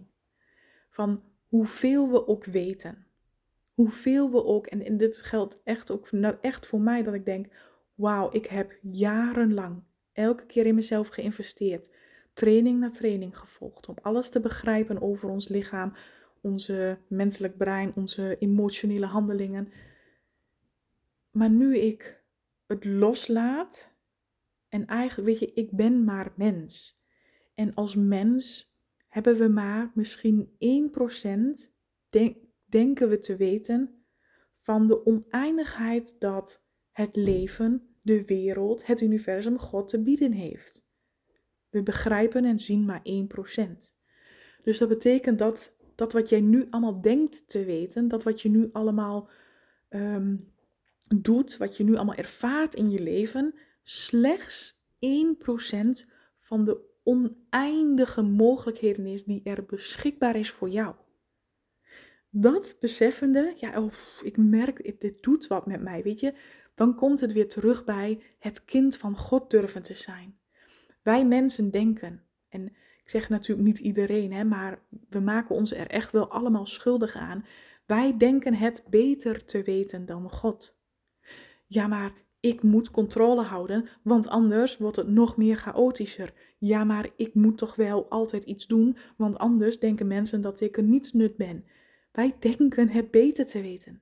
Van 0.89 1.23
hoeveel 1.47 2.09
we 2.09 2.27
ook 2.27 2.45
weten. 2.45 3.05
Hoeveel 3.73 4.31
we 4.31 4.43
ook, 4.43 4.67
en, 4.67 4.97
dit 4.97 5.17
geldt 5.17 5.61
echt 5.63 5.91
ook 5.91 6.11
nou 6.11 6.35
echt 6.41 6.67
voor 6.67 6.81
mij, 6.81 7.03
dat 7.03 7.13
ik 7.13 7.25
denk, 7.25 7.47
wauw, 7.95 8.29
ik 8.31 8.45
heb 8.45 8.77
jarenlang 8.81 9.83
elke 10.13 10.45
keer 10.45 10.65
in 10.65 10.75
mezelf 10.75 11.07
geïnvesteerd. 11.07 11.89
Training 12.33 12.79
na 12.79 12.89
training 12.89 13.37
gevolgd 13.37 13.87
om 13.87 13.95
alles 14.01 14.29
te 14.29 14.39
begrijpen 14.39 15.01
over 15.01 15.29
ons 15.29 15.47
lichaam, 15.47 15.93
onze 16.41 16.97
menselijk 17.07 17.57
brein, 17.57 17.91
onze 17.95 18.37
emotionele 18.39 19.05
handelingen. 19.05 19.71
Maar 21.31 21.49
nu 21.49 21.77
ik 21.77 22.16
het 22.67 22.85
loslaat 22.85 23.91
en 24.69 24.85
eigenlijk, 24.85 25.27
weet 25.27 25.39
je, 25.39 25.61
ik 25.61 25.71
ben 25.71 26.03
maar 26.03 26.33
mens. 26.35 27.01
En 27.53 27.73
als 27.73 27.95
mens 27.95 28.73
hebben 29.07 29.37
we 29.37 29.47
maar 29.47 29.91
misschien 29.93 30.49
1% 31.65 31.71
denk, 32.09 32.37
denken 32.65 33.09
we 33.09 33.19
te 33.19 33.35
weten 33.35 34.05
van 34.55 34.85
de 34.85 35.05
oneindigheid 35.05 36.15
dat 36.19 36.63
het 36.91 37.15
leven, 37.15 37.95
de 38.01 38.25
wereld, 38.25 38.85
het 38.85 39.01
universum, 39.01 39.57
God 39.57 39.87
te 39.87 40.01
bieden 40.01 40.31
heeft. 40.31 40.85
We 41.69 41.83
begrijpen 41.83 42.45
en 42.45 42.59
zien 42.59 42.85
maar 42.85 43.01
1%. 43.03 43.95
Dus 44.63 44.77
dat 44.77 44.89
betekent 44.89 45.39
dat 45.39 45.75
dat 45.97 46.13
wat 46.13 46.29
jij 46.29 46.41
nu 46.41 46.67
allemaal 46.69 47.01
denkt 47.01 47.47
te 47.47 47.65
weten, 47.65 48.07
dat 48.07 48.23
wat 48.23 48.41
je 48.41 48.49
nu 48.49 48.69
allemaal 48.71 49.29
ehm, 49.89 50.35
doet, 51.15 51.57
wat 51.57 51.77
je 51.77 51.83
nu 51.83 51.95
allemaal 51.95 52.15
ervaart 52.15 52.75
in 52.75 52.89
je 52.89 53.01
leven, 53.01 53.53
slechts 53.83 54.79
1% 54.99 56.09
van 56.39 56.65
de 56.65 56.79
oneindige 57.03 58.21
mogelijkheden 58.21 59.05
is 59.05 59.23
die 59.23 59.41
er 59.43 59.65
beschikbaar 59.65 60.35
is 60.35 60.51
voor 60.51 60.69
jou. 60.69 60.95
Dat 62.29 62.75
beseffende, 62.79 63.53
ja, 63.55 63.81
oh, 63.81 63.91
ik 64.23 64.37
merk, 64.37 64.99
dit 64.99 65.23
doet 65.23 65.47
wat 65.47 65.65
met 65.65 65.81
mij, 65.81 66.03
weet 66.03 66.19
je. 66.19 66.33
Dan 66.75 66.95
komt 66.95 67.19
het 67.19 67.33
weer 67.33 67.47
terug 67.47 67.83
bij 67.83 68.21
het 68.39 68.65
kind 68.65 68.97
van 68.97 69.17
God 69.17 69.49
durven 69.49 69.81
te 69.81 69.93
zijn. 69.93 70.37
Wij 71.01 71.25
mensen 71.25 71.71
denken, 71.71 72.23
en 72.49 72.65
ik 73.03 73.09
zeg 73.09 73.29
natuurlijk 73.29 73.67
niet 73.67 73.77
iedereen, 73.77 74.33
hè, 74.33 74.43
maar 74.43 74.79
we 75.09 75.19
maken 75.19 75.55
ons 75.55 75.73
er 75.73 75.87
echt 75.87 76.11
wel 76.11 76.31
allemaal 76.31 76.65
schuldig 76.65 77.15
aan. 77.15 77.45
Wij 77.85 78.17
denken 78.17 78.53
het 78.53 78.83
beter 78.89 79.45
te 79.45 79.63
weten 79.63 80.05
dan 80.05 80.29
God. 80.29 80.76
Ja, 81.67 81.87
maar 81.87 82.13
ik 82.39 82.63
moet 82.63 82.91
controle 82.91 83.43
houden, 83.43 83.89
want 84.03 84.27
anders 84.27 84.77
wordt 84.77 84.95
het 84.95 85.07
nog 85.07 85.37
meer 85.37 85.57
chaotischer. 85.57 86.33
Ja, 86.57 86.83
maar 86.83 87.09
ik 87.15 87.33
moet 87.33 87.57
toch 87.57 87.75
wel 87.75 88.09
altijd 88.09 88.43
iets 88.43 88.67
doen, 88.67 88.97
want 89.17 89.37
anders 89.37 89.79
denken 89.79 90.07
mensen 90.07 90.41
dat 90.41 90.59
ik 90.59 90.77
een 90.77 90.89
nietsnut 90.89 91.35
ben. 91.35 91.65
Wij 92.11 92.35
denken 92.39 92.89
het 92.89 93.11
beter 93.11 93.45
te 93.45 93.61
weten. 93.61 94.01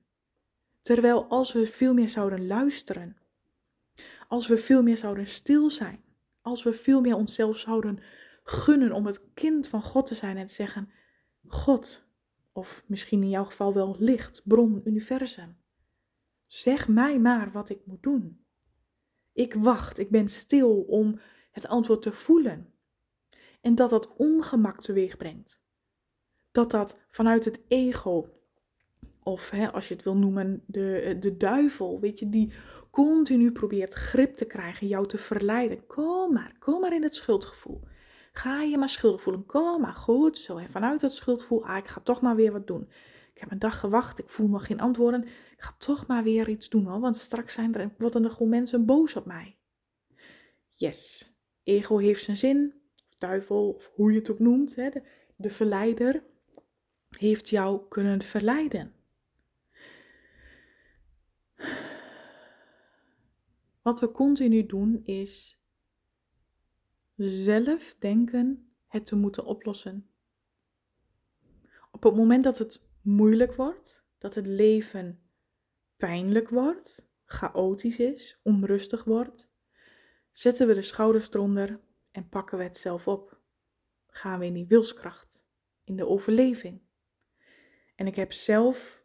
Terwijl 0.80 1.24
als 1.24 1.52
we 1.52 1.66
veel 1.66 1.94
meer 1.94 2.08
zouden 2.08 2.46
luisteren, 2.46 3.16
als 4.28 4.46
we 4.46 4.56
veel 4.56 4.82
meer 4.82 4.96
zouden 4.96 5.26
stil 5.26 5.70
zijn, 5.70 6.04
als 6.40 6.62
we 6.62 6.72
veel 6.72 7.00
meer 7.00 7.16
onszelf 7.16 7.58
zouden 7.58 7.98
gunnen 8.42 8.92
om 8.92 9.06
het 9.06 9.20
kind 9.34 9.68
van 9.68 9.82
God 9.82 10.06
te 10.06 10.14
zijn 10.14 10.36
en 10.36 10.46
te 10.46 10.52
zeggen: 10.52 10.90
God, 11.46 12.04
of 12.52 12.84
misschien 12.86 13.22
in 13.22 13.28
jouw 13.28 13.44
geval 13.44 13.74
wel 13.74 13.96
licht, 13.98 14.42
bron, 14.44 14.80
universum. 14.84 15.56
Zeg 16.46 16.88
mij 16.88 17.18
maar 17.18 17.52
wat 17.52 17.68
ik 17.68 17.80
moet 17.84 18.02
doen. 18.02 18.44
Ik 19.32 19.54
wacht, 19.54 19.98
ik 19.98 20.10
ben 20.10 20.28
stil 20.28 20.80
om 20.80 21.20
het 21.50 21.66
antwoord 21.66 22.02
te 22.02 22.12
voelen. 22.12 22.72
En 23.60 23.74
dat 23.74 23.90
dat 23.90 24.16
ongemak 24.16 24.80
teweeg 24.80 25.16
brengt. 25.16 25.64
Dat 26.50 26.70
dat 26.70 26.96
vanuit 27.10 27.44
het 27.44 27.60
ego, 27.68 28.26
of 29.22 29.50
hè, 29.50 29.72
als 29.72 29.88
je 29.88 29.94
het 29.94 30.04
wil 30.04 30.16
noemen, 30.16 30.62
de, 30.66 31.16
de 31.20 31.36
duivel, 31.36 32.00
weet 32.00 32.18
je, 32.18 32.28
die 32.28 32.52
continu 32.90 33.52
probeert 33.52 33.92
grip 33.92 34.36
te 34.36 34.44
krijgen, 34.44 34.86
jou 34.86 35.06
te 35.06 35.18
verleiden. 35.18 35.86
Kom 35.86 36.32
maar, 36.32 36.56
kom 36.58 36.80
maar 36.80 36.94
in 36.94 37.02
het 37.02 37.14
schuldgevoel. 37.14 37.80
Ga 38.32 38.62
je 38.62 38.78
maar 38.78 38.88
schuldig 38.88 39.22
voelen. 39.22 39.46
Kom 39.46 39.80
maar 39.80 39.94
goed 39.94 40.38
zo. 40.38 40.56
En 40.56 40.70
vanuit 40.70 41.00
het 41.00 41.12
schuldgevoel, 41.12 41.66
ah, 41.66 41.76
ik 41.76 41.88
ga 41.88 42.00
toch 42.00 42.20
maar 42.20 42.36
weer 42.36 42.52
wat 42.52 42.66
doen. 42.66 42.88
Ik 43.36 43.42
heb 43.42 43.50
een 43.50 43.58
dag 43.58 43.80
gewacht, 43.80 44.18
ik 44.18 44.28
voel 44.28 44.48
nog 44.48 44.66
geen 44.66 44.80
antwoorden. 44.80 45.24
Ik 45.24 45.62
ga 45.62 45.74
toch 45.78 46.06
maar 46.06 46.22
weer 46.22 46.48
iets 46.48 46.68
doen 46.68 46.86
hoor, 46.86 47.00
want 47.00 47.16
straks 47.16 47.54
zijn 47.54 47.74
er, 47.74 47.94
worden 47.98 48.24
er 48.24 48.30
gewoon 48.30 48.48
mensen 48.48 48.86
boos 48.86 49.16
op 49.16 49.26
mij. 49.26 49.56
Yes, 50.72 51.32
ego 51.62 51.98
heeft 51.98 52.24
zijn 52.24 52.36
zin, 52.36 52.74
of 53.06 53.14
duivel, 53.14 53.68
of 53.68 53.90
hoe 53.94 54.12
je 54.12 54.18
het 54.18 54.30
ook 54.30 54.38
noemt. 54.38 54.74
Hè, 54.74 54.90
de, 54.90 55.02
de 55.36 55.50
verleider 55.50 56.24
heeft 57.18 57.48
jou 57.48 57.88
kunnen 57.88 58.22
verleiden. 58.22 58.94
Wat 63.82 64.00
we 64.00 64.10
continu 64.10 64.66
doen 64.66 65.04
is 65.04 65.60
zelf 67.16 67.96
denken 67.98 68.72
het 68.86 69.06
te 69.06 69.16
moeten 69.16 69.44
oplossen. 69.44 70.10
Op 71.90 72.02
het 72.02 72.14
moment 72.14 72.44
dat 72.44 72.58
het 72.58 72.85
moeilijk 73.06 73.54
wordt, 73.54 74.04
dat 74.18 74.34
het 74.34 74.46
leven 74.46 75.20
pijnlijk 75.96 76.48
wordt, 76.48 77.08
chaotisch 77.24 77.98
is, 77.98 78.40
onrustig 78.42 79.04
wordt, 79.04 79.50
zetten 80.30 80.66
we 80.66 80.74
de 80.74 80.82
schouders 80.82 81.30
eronder 81.30 81.80
en 82.10 82.28
pakken 82.28 82.58
we 82.58 82.64
het 82.64 82.76
zelf 82.76 83.08
op. 83.08 83.40
Gaan 84.06 84.38
we 84.38 84.46
in 84.46 84.52
die 84.52 84.66
wilskracht, 84.66 85.44
in 85.84 85.96
de 85.96 86.06
overleving. 86.06 86.80
En 87.94 88.06
ik 88.06 88.16
heb 88.16 88.32
zelf 88.32 89.04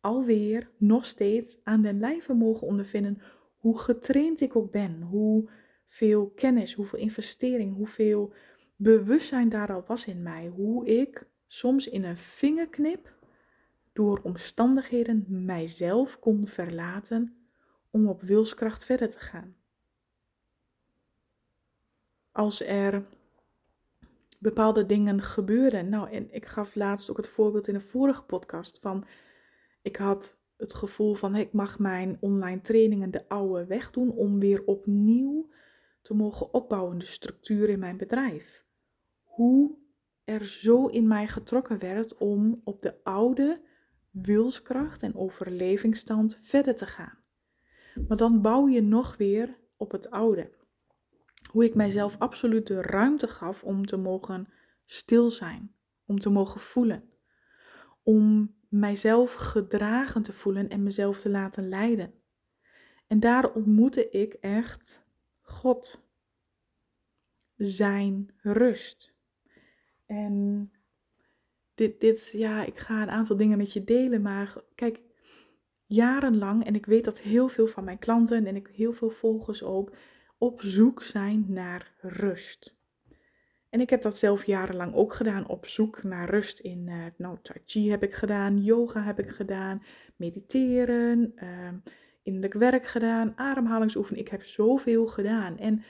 alweer 0.00 0.70
nog 0.76 1.04
steeds 1.04 1.58
aan 1.62 1.82
den 1.82 1.98
lijve 1.98 2.34
mogen 2.34 2.66
ondervinden 2.66 3.22
hoe 3.56 3.78
getraind 3.78 4.40
ik 4.40 4.56
ook 4.56 4.70
ben, 4.70 5.02
hoeveel 5.02 6.30
kennis, 6.30 6.74
hoeveel 6.74 6.98
investering, 6.98 7.74
hoeveel 7.74 8.32
bewustzijn 8.76 9.48
daar 9.48 9.72
al 9.72 9.84
was 9.86 10.06
in 10.06 10.22
mij, 10.22 10.46
hoe 10.46 10.86
ik 10.86 11.28
soms 11.46 11.88
in 11.88 12.04
een 12.04 12.16
vingerknip 12.16 13.18
door 13.92 14.20
omstandigheden 14.22 15.26
mijzelf 15.28 16.18
kon 16.18 16.46
verlaten 16.46 17.36
om 17.90 18.08
op 18.08 18.22
wilskracht 18.22 18.84
verder 18.84 19.10
te 19.10 19.18
gaan. 19.18 19.56
Als 22.32 22.62
er 22.62 23.04
bepaalde 24.40 24.86
dingen 24.86 25.22
gebeurden. 25.22 25.88
Nou, 25.88 26.10
en 26.10 26.34
ik 26.34 26.46
gaf 26.46 26.74
laatst 26.74 27.10
ook 27.10 27.16
het 27.16 27.28
voorbeeld 27.28 27.68
in 27.68 27.74
een 27.74 27.80
vorige 27.80 28.22
podcast 28.22 28.78
van 28.80 29.04
ik 29.82 29.96
had 29.96 30.38
het 30.56 30.74
gevoel 30.74 31.14
van 31.14 31.36
ik 31.36 31.52
mag 31.52 31.78
mijn 31.78 32.16
online 32.20 32.60
trainingen 32.60 33.10
de 33.10 33.28
oude 33.28 33.66
weg 33.66 33.90
doen 33.90 34.10
om 34.10 34.38
weer 34.38 34.64
opnieuw 34.64 35.50
te 36.02 36.14
mogen 36.14 36.54
opbouwen, 36.54 36.98
de 36.98 37.06
structuur 37.06 37.68
in 37.68 37.78
mijn 37.78 37.96
bedrijf. 37.96 38.64
Hoe 39.22 39.78
er 40.24 40.46
zo 40.46 40.86
in 40.86 41.06
mij 41.06 41.26
getrokken 41.26 41.78
werd 41.78 42.16
om 42.16 42.60
op 42.64 42.82
de 42.82 42.94
oude 43.02 43.60
wilskracht 44.10 45.02
en 45.02 45.14
overlevingsstand 45.14 46.38
verder 46.42 46.76
te 46.76 46.86
gaan. 46.86 47.18
Maar 48.08 48.16
dan 48.16 48.42
bouw 48.42 48.68
je 48.68 48.82
nog 48.82 49.16
weer 49.16 49.58
op 49.76 49.90
het 49.90 50.10
oude. 50.10 50.50
Hoe 51.50 51.64
ik 51.64 51.74
mijzelf 51.74 52.18
absoluut 52.18 52.66
de 52.66 52.82
ruimte 52.82 53.28
gaf 53.28 53.64
om 53.64 53.86
te 53.86 53.96
mogen 53.96 54.48
stil 54.84 55.30
zijn, 55.30 55.74
om 56.06 56.18
te 56.18 56.30
mogen 56.30 56.60
voelen, 56.60 57.10
om 58.02 58.54
mijzelf 58.68 59.34
gedragen 59.34 60.22
te 60.22 60.32
voelen 60.32 60.68
en 60.68 60.82
mezelf 60.82 61.20
te 61.20 61.30
laten 61.30 61.68
leiden. 61.68 62.14
En 63.06 63.20
daar 63.20 63.52
ontmoette 63.52 64.10
ik 64.10 64.32
echt 64.32 65.04
God, 65.40 66.02
zijn 67.56 68.34
rust. 68.36 69.14
En 70.06 70.70
dit, 71.80 72.00
dit, 72.00 72.30
ja, 72.32 72.64
ik 72.64 72.78
ga 72.78 73.02
een 73.02 73.10
aantal 73.10 73.36
dingen 73.36 73.58
met 73.58 73.72
je 73.72 73.84
delen, 73.84 74.22
maar 74.22 74.54
kijk, 74.74 75.00
jarenlang, 75.86 76.64
en 76.64 76.74
ik 76.74 76.86
weet 76.86 77.04
dat 77.04 77.18
heel 77.18 77.48
veel 77.48 77.66
van 77.66 77.84
mijn 77.84 77.98
klanten 77.98 78.46
en 78.46 78.56
ik 78.56 78.68
heel 78.74 78.92
veel 78.92 79.10
volgers 79.10 79.62
ook 79.62 79.92
op 80.38 80.60
zoek 80.62 81.02
zijn 81.02 81.44
naar 81.48 81.92
rust. 82.00 82.78
En 83.68 83.80
ik 83.80 83.90
heb 83.90 84.02
dat 84.02 84.16
zelf 84.16 84.46
jarenlang 84.46 84.94
ook 84.94 85.14
gedaan 85.14 85.48
op 85.48 85.66
zoek 85.66 86.02
naar 86.02 86.30
rust 86.30 86.58
in, 86.58 86.86
uh, 86.88 87.04
nou, 87.16 87.38
Tai 87.42 87.60
Chi 87.64 87.90
heb 87.90 88.02
ik 88.02 88.14
gedaan, 88.14 88.62
yoga 88.62 89.02
heb 89.02 89.18
ik 89.18 89.30
gedaan, 89.30 89.82
mediteren, 90.16 91.32
uh, 91.42 91.72
innerlijk 92.22 92.54
werk 92.54 92.86
gedaan, 92.86 93.32
ademhalingsoefening. 93.36 94.24
Ik 94.24 94.30
heb 94.30 94.44
zoveel 94.44 95.06
gedaan. 95.06 95.58
En 95.58 95.84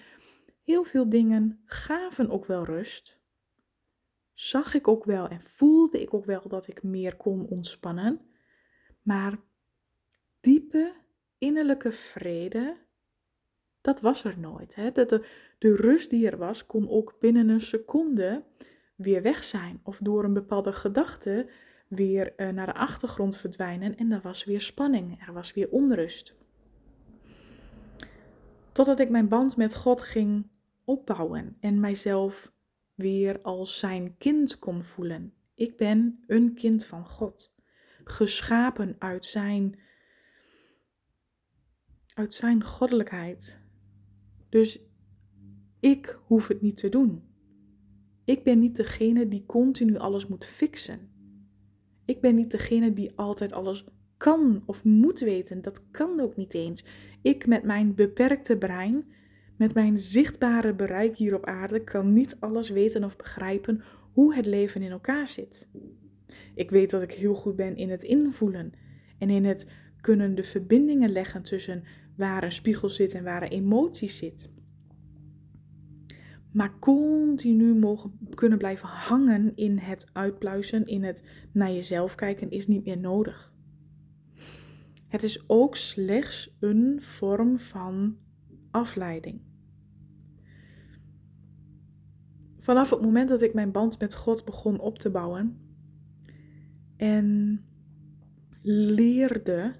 heel 0.64 0.84
veel 0.84 1.08
dingen 1.08 1.60
gaven 1.64 2.30
ook 2.30 2.46
wel 2.46 2.64
rust. 2.64 3.19
Zag 4.40 4.74
ik 4.74 4.88
ook 4.88 5.04
wel 5.04 5.28
en 5.28 5.40
voelde 5.40 6.00
ik 6.00 6.14
ook 6.14 6.24
wel 6.24 6.48
dat 6.48 6.68
ik 6.68 6.82
meer 6.82 7.16
kon 7.16 7.46
ontspannen. 7.46 8.20
Maar 9.02 9.38
diepe 10.40 10.94
innerlijke 11.38 11.92
vrede, 11.92 12.76
dat 13.80 14.00
was 14.00 14.24
er 14.24 14.38
nooit. 14.38 14.74
Hè? 14.74 14.90
De, 14.92 15.06
de, 15.06 15.26
de 15.58 15.76
rust 15.76 16.10
die 16.10 16.30
er 16.30 16.36
was, 16.36 16.66
kon 16.66 16.88
ook 16.88 17.16
binnen 17.18 17.48
een 17.48 17.60
seconde 17.60 18.44
weer 18.96 19.22
weg 19.22 19.44
zijn. 19.44 19.80
Of 19.82 19.98
door 19.98 20.24
een 20.24 20.34
bepaalde 20.34 20.72
gedachte 20.72 21.50
weer 21.88 22.32
uh, 22.36 22.48
naar 22.48 22.66
de 22.66 22.74
achtergrond 22.74 23.36
verdwijnen. 23.36 23.96
En 23.96 24.12
er 24.12 24.20
was 24.20 24.44
weer 24.44 24.60
spanning, 24.60 25.26
er 25.26 25.32
was 25.32 25.52
weer 25.52 25.70
onrust. 25.70 26.34
Totdat 28.72 28.98
ik 28.98 29.10
mijn 29.10 29.28
band 29.28 29.56
met 29.56 29.74
God 29.74 30.02
ging 30.02 30.50
opbouwen 30.84 31.56
en 31.60 31.80
mijzelf 31.80 32.52
weer 33.00 33.40
als 33.40 33.78
zijn 33.78 34.16
kind 34.16 34.58
kon 34.58 34.84
voelen. 34.84 35.34
Ik 35.54 35.76
ben 35.76 36.24
een 36.26 36.54
kind 36.54 36.84
van 36.84 37.06
God, 37.06 37.54
geschapen 38.04 38.96
uit 38.98 39.24
zijn, 39.24 39.78
uit 42.14 42.34
zijn 42.34 42.64
goddelijkheid. 42.64 43.60
Dus 44.48 44.80
ik 45.80 46.20
hoef 46.24 46.48
het 46.48 46.60
niet 46.60 46.76
te 46.76 46.88
doen. 46.88 47.28
Ik 48.24 48.44
ben 48.44 48.58
niet 48.58 48.76
degene 48.76 49.28
die 49.28 49.46
continu 49.46 49.96
alles 49.96 50.26
moet 50.26 50.44
fixen. 50.44 51.10
Ik 52.04 52.20
ben 52.20 52.34
niet 52.34 52.50
degene 52.50 52.92
die 52.92 53.16
altijd 53.16 53.52
alles 53.52 53.84
kan 54.16 54.62
of 54.66 54.84
moet 54.84 55.20
weten. 55.20 55.62
Dat 55.62 55.90
kan 55.90 56.20
ook 56.20 56.36
niet 56.36 56.54
eens. 56.54 56.84
Ik 57.22 57.46
met 57.46 57.62
mijn 57.62 57.94
beperkte 57.94 58.56
brein, 58.56 59.04
met 59.60 59.74
mijn 59.74 59.98
zichtbare 59.98 60.74
bereik 60.74 61.16
hier 61.16 61.34
op 61.34 61.46
aarde, 61.46 61.84
kan 61.84 62.12
niet 62.12 62.36
alles 62.38 62.70
weten 62.70 63.04
of 63.04 63.16
begrijpen 63.16 63.82
hoe 64.12 64.34
het 64.34 64.46
leven 64.46 64.82
in 64.82 64.90
elkaar 64.90 65.28
zit. 65.28 65.68
Ik 66.54 66.70
weet 66.70 66.90
dat 66.90 67.02
ik 67.02 67.12
heel 67.12 67.34
goed 67.34 67.56
ben 67.56 67.76
in 67.76 67.90
het 67.90 68.02
invoelen 68.02 68.72
en 69.18 69.30
in 69.30 69.44
het 69.44 69.66
kunnen 70.00 70.34
de 70.34 70.42
verbindingen 70.42 71.12
leggen 71.12 71.42
tussen 71.42 71.84
waar 72.16 72.42
een 72.42 72.52
spiegel 72.52 72.88
zit 72.88 73.14
en 73.14 73.24
waar 73.24 73.42
een 73.42 73.48
emotie 73.48 74.08
zit. 74.08 74.50
Maar 76.52 76.78
continu 76.78 77.74
mogen 77.74 78.18
kunnen 78.34 78.58
blijven 78.58 78.88
hangen 78.88 79.56
in 79.56 79.78
het 79.78 80.06
uitpluizen, 80.12 80.86
in 80.86 81.04
het 81.04 81.24
naar 81.52 81.72
jezelf 81.72 82.14
kijken, 82.14 82.50
is 82.50 82.66
niet 82.66 82.84
meer 82.84 82.98
nodig. 82.98 83.52
Het 85.08 85.22
is 85.22 85.48
ook 85.48 85.76
slechts 85.76 86.56
een 86.60 86.98
vorm 87.02 87.58
van 87.58 88.16
afleiding. 88.70 89.48
Vanaf 92.60 92.90
het 92.90 93.00
moment 93.00 93.28
dat 93.28 93.42
ik 93.42 93.54
mijn 93.54 93.72
band 93.72 93.98
met 93.98 94.14
God 94.14 94.44
begon 94.44 94.78
op 94.78 94.98
te 94.98 95.10
bouwen 95.10 95.58
en 96.96 97.60
leerde 98.62 99.74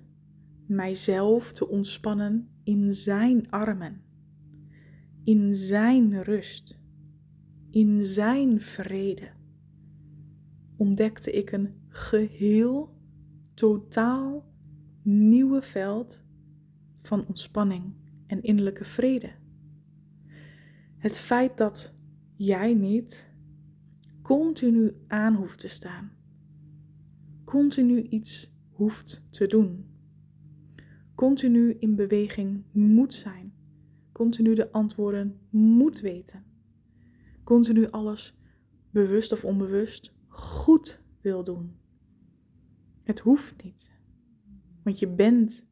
mijzelf 0.67 1.53
te 1.53 1.69
ontspannen 1.69 2.49
in 2.63 2.95
Zijn 2.95 3.51
armen 3.51 4.03
in 5.25 5.55
Zijn 5.55 6.23
rust, 6.23 6.79
in 7.71 8.05
Zijn 8.05 8.61
vrede, 8.61 9.31
ontdekte 10.77 11.31
ik 11.31 11.53
een 11.53 11.75
geheel, 11.89 12.95
totaal 13.55 14.45
nieuwe 15.03 15.63
veld 15.63 16.23
van 17.03 17.27
ontspanning 17.27 17.95
en 18.27 18.43
innerlijke 18.43 18.85
vrede. 18.85 19.31
Het 20.97 21.21
feit 21.21 21.57
dat 21.59 21.95
jij 22.45 22.75
niet 22.75 23.31
continu 24.23 25.05
aan 25.07 25.35
hoeft 25.35 25.59
te 25.59 25.69
staan, 25.69 26.13
continu 27.45 28.03
iets 28.03 28.53
hoeft 28.69 29.23
te 29.31 29.47
doen, 29.47 29.87
continu 31.15 31.77
in 31.79 31.97
beweging 31.97 32.65
moet 32.73 33.15
zijn 33.15 33.51
continu 34.21 34.55
de 34.55 34.73
antwoorden 34.73 35.41
moet 35.51 36.01
weten. 36.01 36.45
Continu 37.45 37.91
alles 37.91 38.39
bewust 38.91 39.33
of 39.33 39.45
onbewust 39.45 40.15
goed 40.29 41.01
wil 41.21 41.45
doen. 41.45 41.81
Het 43.03 43.19
hoeft 43.19 43.63
niet. 43.63 43.91
Want 44.83 44.99
je 44.99 45.15
bent 45.15 45.71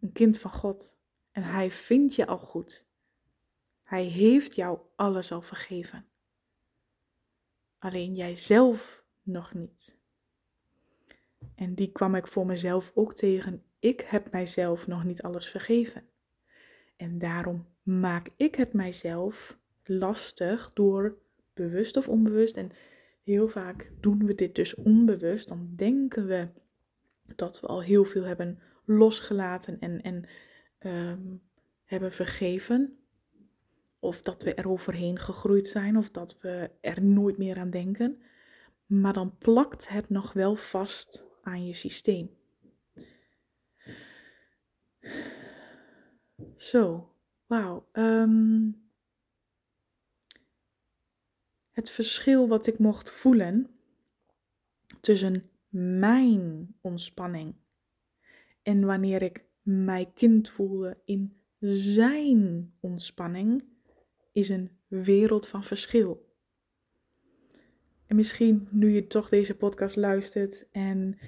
een 0.00 0.12
kind 0.12 0.38
van 0.38 0.50
God 0.50 0.98
en 1.30 1.42
Hij 1.42 1.70
vindt 1.70 2.14
je 2.14 2.26
al 2.26 2.38
goed. 2.38 2.86
Hij 3.82 4.04
heeft 4.04 4.54
jou 4.54 4.80
alles 4.96 5.32
al 5.32 5.42
vergeven. 5.42 6.07
Alleen 7.78 8.14
jijzelf 8.14 9.04
nog 9.22 9.54
niet. 9.54 9.96
En 11.54 11.74
die 11.74 11.92
kwam 11.92 12.14
ik 12.14 12.26
voor 12.26 12.46
mezelf 12.46 12.92
ook 12.94 13.14
tegen. 13.14 13.62
Ik 13.78 14.00
heb 14.00 14.32
mijzelf 14.32 14.86
nog 14.86 15.04
niet 15.04 15.22
alles 15.22 15.48
vergeven. 15.48 16.02
En 16.96 17.18
daarom 17.18 17.66
maak 17.82 18.28
ik 18.36 18.54
het 18.54 18.72
mijzelf 18.72 19.58
lastig 19.84 20.70
door 20.72 21.18
bewust 21.54 21.96
of 21.96 22.08
onbewust. 22.08 22.56
En 22.56 22.70
heel 23.22 23.48
vaak 23.48 23.92
doen 24.00 24.26
we 24.26 24.34
dit 24.34 24.54
dus 24.54 24.74
onbewust. 24.74 25.48
Dan 25.48 25.72
denken 25.76 26.26
we 26.26 26.48
dat 27.36 27.60
we 27.60 27.66
al 27.66 27.82
heel 27.82 28.04
veel 28.04 28.24
hebben 28.24 28.58
losgelaten 28.84 29.78
en, 29.78 30.02
en 30.02 30.24
ehm, 30.78 31.36
hebben 31.84 32.12
vergeven. 32.12 32.98
Of 33.98 34.22
dat 34.22 34.42
we 34.42 34.54
er 34.54 34.68
overheen 34.68 35.18
gegroeid 35.18 35.68
zijn, 35.68 35.96
of 35.96 36.10
dat 36.10 36.38
we 36.40 36.70
er 36.80 37.02
nooit 37.02 37.38
meer 37.38 37.58
aan 37.58 37.70
denken. 37.70 38.22
Maar 38.86 39.12
dan 39.12 39.38
plakt 39.38 39.88
het 39.88 40.08
nog 40.08 40.32
wel 40.32 40.54
vast 40.54 41.24
aan 41.42 41.66
je 41.66 41.74
systeem. 41.74 42.30
Zo, 46.56 47.12
wauw. 47.46 47.88
Ehm, 47.92 48.70
het 51.70 51.90
verschil 51.90 52.48
wat 52.48 52.66
ik 52.66 52.78
mocht 52.78 53.10
voelen 53.10 53.78
tussen 55.00 55.50
mijn 55.68 56.74
ontspanning 56.80 57.54
en 58.62 58.84
wanneer 58.84 59.22
ik 59.22 59.44
mijn 59.62 60.12
kind 60.12 60.50
voelde 60.50 60.98
in 61.04 61.36
zijn 61.58 62.72
ontspanning, 62.80 63.64
is 64.38 64.48
een 64.48 64.70
wereld 64.86 65.48
van 65.48 65.64
verschil. 65.64 66.26
En 68.06 68.16
misschien 68.16 68.68
nu 68.70 68.90
je 68.90 69.06
toch 69.06 69.28
deze 69.28 69.56
podcast 69.56 69.96
luistert 69.96 70.64
en 70.70 71.18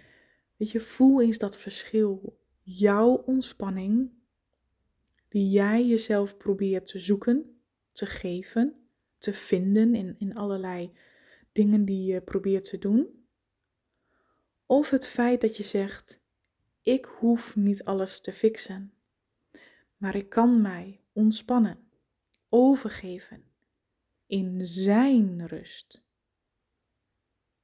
weet 0.57 0.70
je, 0.70 0.81
voel 0.81 1.23
eens 1.23 1.38
dat 1.38 1.59
verschil. 1.59 2.38
Jouw 2.62 3.14
ontspanning 3.27 4.11
die 5.29 5.51
jij 5.51 5.87
jezelf 5.87 6.37
probeert 6.37 6.87
te 6.87 6.99
zoeken, 6.99 7.61
te 7.92 8.07
geven, 8.07 8.75
te 9.18 9.33
vinden 9.33 9.94
in, 9.94 10.14
in 10.18 10.37
allerlei 10.37 10.92
dingen 11.53 11.85
die 11.85 12.12
je 12.12 12.20
probeert 12.20 12.64
te 12.64 12.79
doen. 12.79 13.25
Of 14.66 14.90
het 14.90 15.07
feit 15.07 15.40
dat 15.40 15.57
je 15.57 15.62
zegt, 15.62 16.20
ik 16.83 17.05
hoef 17.05 17.57
niet 17.57 17.85
alles 17.85 18.20
te 18.20 18.33
fixen, 18.33 18.92
maar 19.96 20.14
ik 20.14 20.29
kan 20.29 20.61
mij 20.61 21.01
ontspannen, 21.12 21.79
overgeven 22.51 23.45
in 24.27 24.67
Zijn 24.67 25.47
rust, 25.47 26.03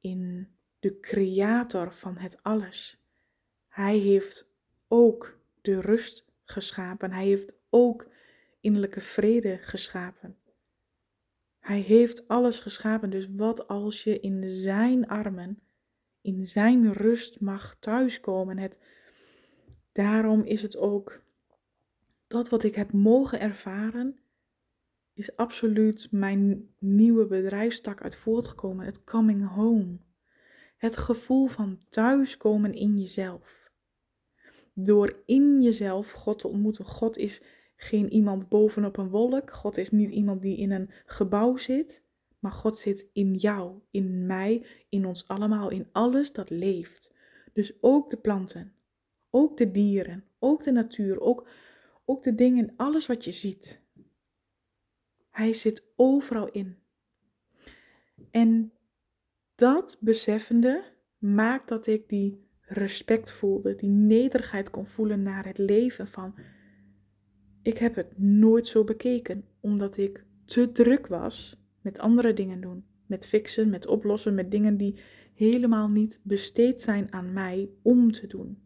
in 0.01 0.49
de 0.79 1.01
Creator 1.01 1.93
van 1.93 2.17
het 2.17 2.43
alles. 2.43 3.01
Hij 3.69 3.99
heeft 3.99 4.51
ook 4.89 5.39
de 5.61 5.81
rust 5.81 6.27
geschapen. 6.45 7.13
Hij 7.13 7.25
heeft 7.25 7.55
ook 7.71 8.09
innerlijke 8.61 9.01
vrede 9.01 9.59
geschapen. 9.59 10.37
Hij 11.59 11.81
heeft 11.81 12.29
alles 12.29 12.61
geschapen. 12.61 13.11
Dus 13.11 13.29
wat 13.37 13.69
als 13.69 14.05
je 14.05 14.21
in 14.21 14.49
zijn 14.49 15.09
armen, 15.09 15.61
in 16.21 16.47
zijn 16.47 16.93
rust 16.93 17.41
mag 17.41 17.77
thuiskomen? 17.81 18.59
Het, 18.59 18.81
daarom 19.93 20.43
is 20.43 20.63
het 20.63 20.77
ook 20.77 21.23
dat 22.27 22.49
wat 22.49 22.63
ik 22.63 22.75
heb 22.75 22.93
mogen 22.93 23.41
ervaren, 23.41 24.19
is 25.17 25.37
absoluut 25.37 26.09
mijn 26.11 26.69
nieuwe 26.79 27.27
bedrijfstak 27.27 28.03
uit 28.03 28.17
voortgekomen. 28.17 28.87
Het 28.87 29.05
coming 29.05 29.49
home. 29.49 29.99
Het 30.77 30.97
gevoel 30.97 31.47
van 31.47 31.79
thuiskomen 31.89 32.75
in 32.75 32.99
jezelf. 32.99 33.71
Door 34.75 35.23
in 35.27 35.63
jezelf 35.63 36.11
God 36.11 36.39
te 36.39 36.49
ontmoeten. 36.49 36.85
God 36.85 37.17
is 37.17 37.43
geen 37.77 38.13
iemand 38.13 38.49
bovenop 38.49 38.97
een 38.97 39.09
wolk. 39.09 39.53
God 39.53 39.77
is 39.77 39.91
niet 39.91 40.11
iemand 40.11 40.43
die 40.43 40.57
in 40.57 40.71
een 40.71 40.91
gebouw 41.07 41.57
zit, 41.57 42.03
maar 42.39 42.53
God 42.53 42.79
zit 42.79 43.07
in 43.13 43.35
jou, 43.35 43.81
in 43.91 44.27
mij, 44.27 44.67
in 44.89 45.07
ons 45.07 45.29
allemaal, 45.29 45.71
in 45.71 45.89
alles 45.93 46.33
dat 46.33 46.51
leeft. 46.51 47.15
Dus 47.53 47.73
ook 47.81 48.11
de 48.11 48.17
planten, 48.17 48.73
ook 49.31 49.57
de 49.57 49.71
dieren, 49.71 50.25
ook 50.39 50.63
de 50.63 50.73
natuur, 50.73 51.21
ook, 51.21 51.49
ook 52.05 52.23
de 52.23 52.35
dingen, 52.35 52.73
alles 52.77 53.07
wat 53.07 53.25
je 53.25 53.33
ziet. 53.33 53.85
Hij 55.37 55.53
zit 55.53 55.85
overal 55.97 56.51
in. 56.51 56.77
En 58.31 58.73
dat 59.55 59.97
beseffende 60.01 60.85
maakt 61.19 61.69
dat 61.69 61.87
ik 61.87 62.09
die 62.09 62.49
respect 62.61 63.33
voelde, 63.33 63.75
die 63.75 63.89
nederigheid 63.89 64.71
kon 64.71 64.87
voelen 64.87 65.23
naar 65.23 65.47
het 65.47 65.59
leven 65.59 66.09
van. 66.09 66.35
Ik 67.63 67.79
heb 67.79 67.95
het 67.95 68.19
nooit 68.19 68.67
zo 68.67 68.85
bekeken, 68.85 69.45
omdat 69.61 69.97
ik 69.97 70.25
te 70.45 70.73
druk 70.73 71.07
was 71.07 71.63
met 71.81 71.99
andere 71.99 72.33
dingen 72.33 72.61
doen. 72.61 72.85
Met 73.07 73.27
fixen, 73.27 73.71
met 73.71 73.87
oplossen, 73.87 74.35
met 74.35 74.51
dingen 74.51 74.77
die 74.77 74.99
helemaal 75.35 75.89
niet 75.89 76.21
besteed 76.23 76.81
zijn 76.81 77.13
aan 77.13 77.33
mij 77.33 77.71
om 77.83 78.13
te 78.13 78.27
doen. 78.27 78.66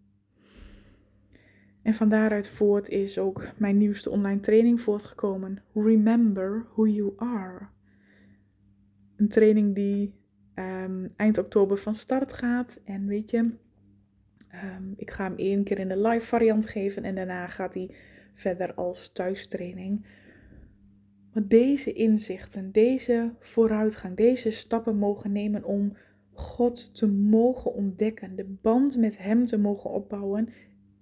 En 1.91 1.97
van 1.97 2.09
daaruit 2.09 2.49
voort 2.49 2.89
is 2.89 3.19
ook 3.19 3.49
mijn 3.57 3.77
nieuwste 3.77 4.11
online 4.11 4.41
training 4.41 4.81
voortgekomen. 4.81 5.63
Remember 5.75 6.67
who 6.73 6.87
you 6.87 7.13
are. 7.17 7.69
Een 9.17 9.29
training 9.29 9.75
die 9.75 10.15
um, 10.55 11.07
eind 11.17 11.39
oktober 11.39 11.79
van 11.79 11.95
start 11.95 12.33
gaat. 12.33 12.81
En 12.85 13.07
weet 13.07 13.31
je, 13.31 13.39
um, 13.39 14.95
ik 14.97 15.11
ga 15.11 15.25
hem 15.25 15.37
één 15.37 15.65
keer 15.65 15.79
in 15.79 15.89
de 15.89 16.01
live 16.01 16.27
variant 16.27 16.67
geven 16.67 17.05
en 17.05 17.15
daarna 17.15 17.47
gaat 17.47 17.75
hij 17.75 17.95
verder 18.35 18.75
als 18.75 19.13
thuistraining. 19.13 20.07
Maar 21.33 21.47
deze 21.47 21.93
inzichten, 21.93 22.73
deze 22.73 23.35
vooruitgang, 23.41 24.17
deze 24.17 24.51
stappen 24.51 24.97
mogen 24.97 25.33
nemen 25.33 25.65
om 25.65 25.97
God 26.33 26.95
te 26.95 27.07
mogen 27.07 27.73
ontdekken, 27.73 28.37
de 28.37 28.57
band 28.63 28.97
met 28.97 29.19
Hem 29.19 29.47
te 29.47 29.59
mogen 29.59 29.91
opbouwen 29.91 30.49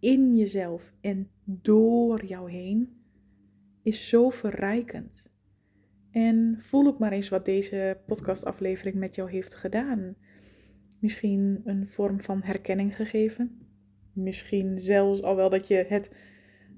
in 0.00 0.36
jezelf 0.36 0.92
en 1.00 1.30
door 1.44 2.24
jou 2.24 2.50
heen, 2.50 2.98
is 3.82 4.08
zo 4.08 4.30
verrijkend. 4.30 5.30
En 6.10 6.56
voel 6.58 6.86
ook 6.86 6.98
maar 6.98 7.12
eens 7.12 7.28
wat 7.28 7.44
deze 7.44 8.00
podcastaflevering 8.06 8.96
met 8.96 9.14
jou 9.14 9.30
heeft 9.30 9.54
gedaan. 9.54 10.16
Misschien 10.98 11.60
een 11.64 11.86
vorm 11.86 12.20
van 12.20 12.42
herkenning 12.42 12.96
gegeven. 12.96 13.58
Misschien 14.12 14.80
zelfs 14.80 15.22
al 15.22 15.36
wel 15.36 15.50
dat 15.50 15.68
je 15.68 15.84
het, 15.88 16.10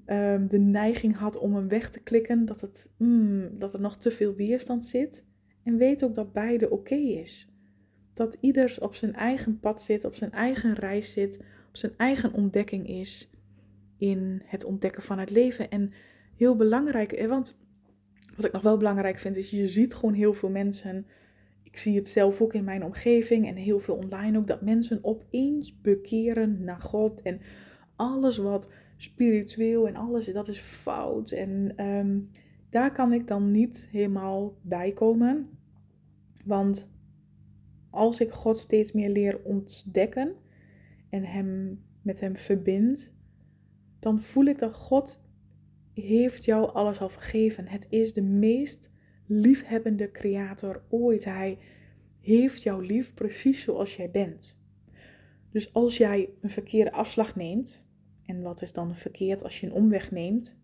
um, 0.05 0.47
de 0.47 0.59
neiging 0.59 1.15
had 1.15 1.37
om 1.37 1.55
hem 1.55 1.67
weg 1.67 1.89
te 1.89 1.99
klikken. 1.99 2.45
Dat, 2.45 2.61
het, 2.61 2.89
mm, 2.97 3.49
dat 3.59 3.73
er 3.73 3.81
nog 3.81 3.97
te 3.97 4.11
veel 4.11 4.35
weerstand 4.35 4.85
zit. 4.85 5.25
En 5.63 5.77
weet 5.77 6.03
ook 6.03 6.15
dat 6.15 6.33
beide 6.33 6.69
oké 6.69 6.95
is. 6.95 7.49
Dat 8.13 8.37
ieders 8.39 8.79
op 8.79 8.95
zijn 8.95 9.13
eigen 9.13 9.59
pad 9.59 9.81
zit, 9.81 10.05
op 10.05 10.15
zijn 10.15 10.31
eigen 10.31 10.73
reis 10.73 11.11
zit, 11.11 11.39
zijn 11.71 11.93
eigen 11.97 12.33
ontdekking 12.33 12.87
is 12.87 13.29
in 13.97 14.41
het 14.45 14.63
ontdekken 14.63 15.03
van 15.03 15.19
het 15.19 15.29
leven. 15.29 15.69
En 15.69 15.93
heel 16.35 16.55
belangrijk, 16.55 17.25
want 17.27 17.57
wat 18.35 18.45
ik 18.45 18.51
nog 18.51 18.61
wel 18.61 18.77
belangrijk 18.77 19.19
vind, 19.19 19.37
is 19.37 19.49
je 19.49 19.67
ziet 19.67 19.93
gewoon 19.93 20.13
heel 20.13 20.33
veel 20.33 20.49
mensen. 20.49 21.05
Ik 21.63 21.77
zie 21.77 21.95
het 21.95 22.07
zelf 22.07 22.41
ook 22.41 22.53
in 22.53 22.63
mijn 22.63 22.83
omgeving 22.83 23.47
en 23.47 23.55
heel 23.55 23.79
veel 23.79 23.95
online 23.95 24.37
ook, 24.37 24.47
dat 24.47 24.61
mensen 24.61 24.99
opeens 25.01 25.81
bekeren 25.81 26.63
naar 26.63 26.81
God. 26.81 27.21
En 27.21 27.41
alles 27.95 28.37
wat 28.37 28.69
spiritueel 28.97 29.87
en 29.87 29.95
alles, 29.95 30.25
dat 30.25 30.47
is 30.47 30.59
fout. 30.59 31.31
En 31.31 31.73
ehm, 31.75 32.19
daar 32.69 32.91
kan 32.91 33.13
ik 33.13 33.27
dan 33.27 33.51
niet 33.51 33.87
helemaal 33.91 34.57
bij 34.61 34.91
komen. 34.91 35.49
Want 36.45 36.89
als 37.89 38.19
ik 38.19 38.31
God 38.31 38.57
steeds 38.57 38.91
meer 38.91 39.09
leer 39.09 39.39
ontdekken 39.43 40.35
en 41.11 41.23
hem, 41.23 41.81
met 42.01 42.19
hem 42.19 42.35
verbind, 42.35 43.13
dan 43.99 44.21
voel 44.21 44.45
ik 44.45 44.59
dat 44.59 44.75
God 44.75 45.23
heeft 45.93 46.45
jou 46.45 46.73
alles 46.73 47.01
al 47.01 47.09
vergeven. 47.09 47.67
Het 47.67 47.87
is 47.89 48.13
de 48.13 48.21
meest 48.21 48.91
liefhebbende 49.25 50.11
creator 50.11 50.83
ooit. 50.89 51.23
Hij 51.23 51.57
heeft 52.19 52.63
jou 52.63 52.85
lief 52.85 53.13
precies 53.13 53.63
zoals 53.63 53.95
jij 53.95 54.11
bent. 54.11 54.59
Dus 55.51 55.73
als 55.73 55.97
jij 55.97 56.29
een 56.41 56.49
verkeerde 56.49 56.91
afslag 56.91 57.35
neemt, 57.35 57.85
en 58.25 58.41
wat 58.41 58.61
is 58.61 58.73
dan 58.73 58.95
verkeerd 58.95 59.43
als 59.43 59.59
je 59.59 59.67
een 59.67 59.73
omweg 59.73 60.11
neemt? 60.11 60.57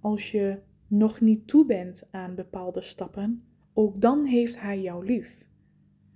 Als 0.00 0.30
je 0.30 0.58
nog 0.86 1.20
niet 1.20 1.46
toe 1.46 1.66
bent 1.66 2.08
aan 2.10 2.34
bepaalde 2.34 2.80
stappen, 2.80 3.44
ook 3.72 4.00
dan 4.00 4.24
heeft 4.24 4.60
hij 4.60 4.80
jou 4.80 5.06
lief. 5.06 5.46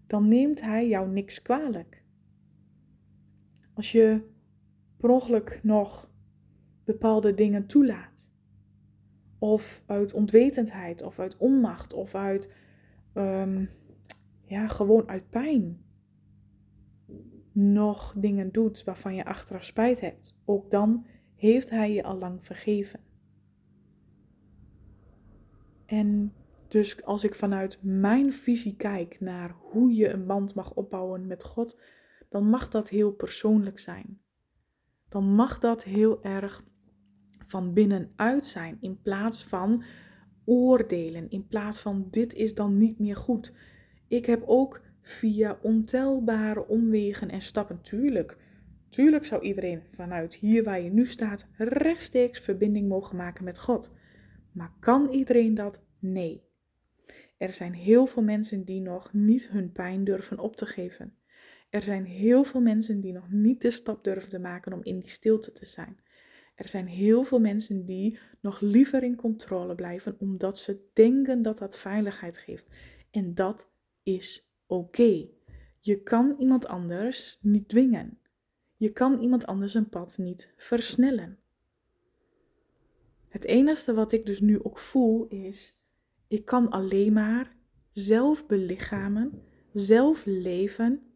Dan 0.06 0.28
neemt 0.28 0.60
hij 0.60 0.88
jou 0.88 1.10
niks 1.10 1.42
kwalijk. 1.42 1.97
Als 3.78 3.92
je 3.92 4.22
per 4.96 5.10
ongeluk 5.10 5.60
nog 5.62 6.10
bepaalde 6.84 7.34
dingen 7.34 7.66
toelaat, 7.66 8.30
of 9.38 9.82
uit 9.86 10.12
onwetendheid, 10.12 11.02
of 11.02 11.18
uit 11.18 11.36
onmacht, 11.36 11.92
of 11.92 12.14
uit, 12.14 12.52
ehm, 13.12 13.64
ja, 14.44 14.68
gewoon 14.68 15.08
uit 15.08 15.30
pijn 15.30 15.84
nog 17.52 18.14
dingen 18.16 18.52
doet 18.52 18.84
waarvan 18.84 19.14
je 19.14 19.24
achteraf 19.24 19.64
spijt 19.64 20.00
hebt, 20.00 20.40
ook 20.44 20.70
dan 20.70 21.06
heeft 21.34 21.70
hij 21.70 21.92
je 21.92 22.02
al 22.02 22.18
lang 22.18 22.44
vergeven. 22.46 23.00
En 25.86 26.32
dus 26.68 27.04
als 27.04 27.24
ik 27.24 27.34
vanuit 27.34 27.78
mijn 27.82 28.32
visie 28.32 28.76
kijk 28.76 29.20
naar 29.20 29.54
hoe 29.60 29.94
je 29.94 30.08
een 30.08 30.26
band 30.26 30.54
mag 30.54 30.74
opbouwen 30.74 31.26
met 31.26 31.44
God, 31.44 31.80
dan 32.28 32.48
mag 32.48 32.68
dat 32.68 32.88
heel 32.88 33.12
persoonlijk 33.12 33.78
zijn. 33.78 34.20
Dan 35.08 35.34
mag 35.34 35.58
dat 35.58 35.84
heel 35.84 36.22
erg 36.22 36.64
van 37.46 37.72
binnenuit 37.72 38.46
zijn 38.46 38.78
in 38.80 39.02
plaats 39.02 39.44
van 39.44 39.82
oordelen, 40.44 41.30
in 41.30 41.46
plaats 41.46 41.80
van 41.80 42.06
dit 42.10 42.34
is 42.34 42.54
dan 42.54 42.76
niet 42.76 42.98
meer 42.98 43.16
goed. 43.16 43.52
Ik 44.08 44.26
heb 44.26 44.42
ook 44.46 44.80
via 45.00 45.58
ontelbare 45.62 46.66
omwegen 46.66 47.30
en 47.30 47.42
stappen, 47.42 47.80
tuurlijk, 47.80 48.36
tuurlijk 48.88 49.26
zou 49.26 49.42
iedereen 49.42 49.82
vanuit 49.90 50.34
hier 50.34 50.64
waar 50.64 50.80
je 50.80 50.90
nu 50.90 51.06
staat 51.06 51.46
rechtstreeks 51.56 52.40
verbinding 52.40 52.88
mogen 52.88 53.16
maken 53.16 53.44
met 53.44 53.58
God. 53.58 53.90
Maar 54.52 54.72
kan 54.80 55.08
iedereen 55.08 55.54
dat? 55.54 55.82
Nee. 55.98 56.42
Er 57.36 57.52
zijn 57.52 57.72
heel 57.72 58.06
veel 58.06 58.22
mensen 58.22 58.64
die 58.64 58.80
nog 58.80 59.12
niet 59.12 59.48
hun 59.48 59.72
pijn 59.72 60.04
durven 60.04 60.38
op 60.38 60.56
te 60.56 60.66
geven. 60.66 61.17
Er 61.68 61.82
zijn 61.82 62.04
heel 62.04 62.44
veel 62.44 62.60
mensen 62.60 63.00
die 63.00 63.12
nog 63.12 63.30
niet 63.30 63.62
de 63.62 63.70
stap 63.70 64.04
durven 64.04 64.28
te 64.28 64.38
maken 64.38 64.72
om 64.72 64.80
in 64.82 64.98
die 64.98 65.08
stilte 65.08 65.52
te 65.52 65.66
zijn. 65.66 65.98
Er 66.54 66.68
zijn 66.68 66.86
heel 66.86 67.24
veel 67.24 67.40
mensen 67.40 67.84
die 67.84 68.18
nog 68.40 68.60
liever 68.60 69.02
in 69.02 69.16
controle 69.16 69.74
blijven 69.74 70.16
omdat 70.18 70.58
ze 70.58 70.88
denken 70.92 71.42
dat 71.42 71.58
dat 71.58 71.78
veiligheid 71.78 72.38
geeft. 72.38 72.66
En 73.10 73.34
dat 73.34 73.68
is 74.02 74.48
oké. 74.66 75.28
Je 75.80 76.02
kan 76.02 76.36
iemand 76.38 76.66
anders 76.66 77.38
niet 77.40 77.68
dwingen. 77.68 78.18
Je 78.76 78.92
kan 78.92 79.18
iemand 79.18 79.46
anders 79.46 79.74
een 79.74 79.88
pad 79.88 80.18
niet 80.18 80.52
versnellen. 80.56 81.38
Het 83.28 83.44
enige 83.44 83.94
wat 83.94 84.12
ik 84.12 84.26
dus 84.26 84.40
nu 84.40 84.62
ook 84.62 84.78
voel 84.78 85.26
is, 85.26 85.74
ik 86.28 86.44
kan 86.44 86.68
alleen 86.68 87.12
maar 87.12 87.56
zelf 87.92 88.46
belichamen, 88.46 89.42
zelf 89.72 90.22
leven 90.24 91.07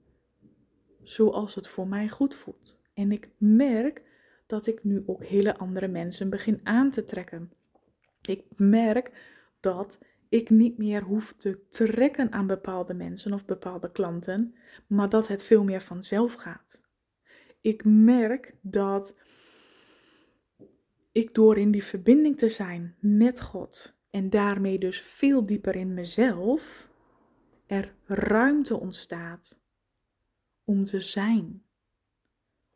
zoals 1.02 1.54
het 1.54 1.68
voor 1.68 1.88
mij 1.88 2.08
goed 2.08 2.34
voelt. 2.34 2.80
En 2.94 3.12
ik 3.12 3.28
merk 3.38 4.02
dat 4.46 4.66
ik 4.66 4.84
nu 4.84 5.02
ook 5.06 5.24
hele 5.24 5.56
andere 5.56 5.88
mensen 5.88 6.30
begin 6.30 6.60
aan 6.62 6.90
te 6.90 7.04
trekken. 7.04 7.52
Ik 8.22 8.44
merk 8.56 9.10
dat 9.60 9.98
ik 10.28 10.50
niet 10.50 10.78
meer 10.78 11.02
hoef 11.02 11.32
te 11.32 11.68
trekken 11.68 12.32
aan 12.32 12.46
bepaalde 12.46 12.94
mensen 12.94 13.32
of 13.32 13.44
bepaalde 13.44 13.92
klanten, 13.92 14.54
maar 14.86 15.08
dat 15.08 15.28
het 15.28 15.44
veel 15.44 15.64
meer 15.64 15.80
vanzelf 15.80 16.34
gaat. 16.34 16.80
Ik 17.60 17.84
merk 17.84 18.54
dat 18.60 19.14
ik 21.12 21.34
door 21.34 21.58
in 21.58 21.70
die 21.70 21.84
verbinding 21.84 22.38
te 22.38 22.48
zijn 22.48 22.96
met 23.00 23.40
God 23.40 23.94
en 24.10 24.30
daarmee 24.30 24.78
dus 24.78 25.00
veel 25.00 25.42
dieper 25.42 25.76
in 25.76 25.94
mezelf, 25.94 26.88
er 27.66 27.94
ruimte 28.06 28.80
ontstaat 28.80 29.60
om 30.72 30.84
te 30.84 31.00
zijn, 31.00 31.62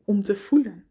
om 0.04 0.20
te 0.20 0.36
voelen 0.36 0.86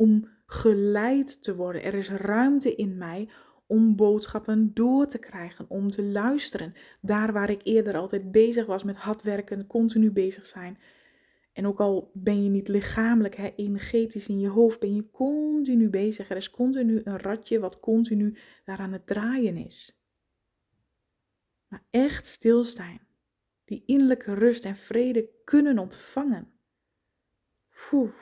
om 0.00 0.28
geleid 0.46 1.42
te 1.42 1.56
worden. 1.56 1.82
Er 1.82 1.94
is 1.94 2.08
ruimte 2.08 2.74
in 2.74 2.96
mij 2.96 3.28
om 3.66 3.96
boodschappen 3.96 4.74
door 4.74 5.06
te 5.06 5.18
krijgen, 5.18 5.64
om 5.68 5.90
te 5.90 6.02
luisteren. 6.02 6.74
Daar 7.00 7.32
waar 7.32 7.50
ik 7.50 7.60
eerder 7.64 7.96
altijd 7.96 8.30
bezig 8.32 8.66
was 8.66 8.82
met 8.82 8.96
hard 8.96 9.22
werken, 9.22 9.66
continu 9.66 10.10
bezig 10.10 10.46
zijn. 10.46 10.78
En 11.52 11.66
ook 11.66 11.80
al 11.80 12.10
ben 12.14 12.44
je 12.44 12.50
niet 12.50 12.68
lichamelijk, 12.68 13.36
hè, 13.36 13.52
energetisch 13.56 14.28
in 14.28 14.38
je 14.38 14.48
hoofd, 14.48 14.80
ben 14.80 14.94
je 14.94 15.10
continu 15.10 15.90
bezig. 15.90 16.30
Er 16.30 16.36
is 16.36 16.50
continu 16.50 17.00
een 17.04 17.18
ratje 17.18 17.58
wat 17.60 17.80
continu 17.80 18.36
daar 18.64 18.78
aan 18.78 18.92
het 18.92 19.06
draaien 19.06 19.56
is. 19.56 19.98
maar 21.68 21.84
echt 21.90 22.26
stilstaan. 22.26 23.09
Die 23.70 23.82
innerlijke 23.86 24.34
rust 24.34 24.64
en 24.64 24.76
vrede 24.76 25.28
kunnen 25.44 25.78
ontvangen. 25.78 26.52
Oeh, 27.92 28.12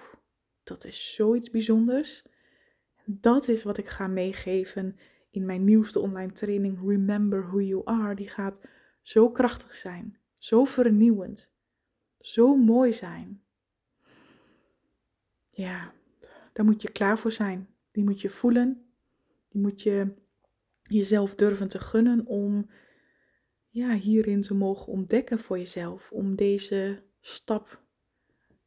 dat 0.62 0.84
is 0.84 1.14
zoiets 1.14 1.50
bijzonders. 1.50 2.24
Dat 3.04 3.48
is 3.48 3.62
wat 3.62 3.78
ik 3.78 3.88
ga 3.88 4.06
meegeven 4.06 4.96
in 5.30 5.46
mijn 5.46 5.64
nieuwste 5.64 5.98
online 5.98 6.32
training 6.32 6.78
Remember 6.88 7.46
Who 7.46 7.60
You 7.60 7.82
Are. 7.84 8.14
Die 8.14 8.28
gaat 8.28 8.60
zo 9.02 9.30
krachtig 9.30 9.74
zijn, 9.74 10.18
zo 10.38 10.64
vernieuwend, 10.64 11.50
zo 12.20 12.56
mooi 12.56 12.92
zijn. 12.92 13.42
Ja, 15.50 15.92
daar 16.52 16.64
moet 16.64 16.82
je 16.82 16.92
klaar 16.92 17.18
voor 17.18 17.32
zijn. 17.32 17.68
Die 17.90 18.04
moet 18.04 18.20
je 18.20 18.30
voelen. 18.30 18.90
Die 19.48 19.60
moet 19.60 19.82
je 19.82 20.14
jezelf 20.82 21.34
durven 21.34 21.68
te 21.68 21.78
gunnen 21.78 22.26
om 22.26 22.70
ja, 23.78 23.94
hierin 23.94 24.42
te 24.42 24.54
mogen 24.54 24.92
ontdekken 24.92 25.38
voor 25.38 25.58
jezelf. 25.58 26.10
Om 26.12 26.36
deze 26.36 27.02
stap 27.20 27.82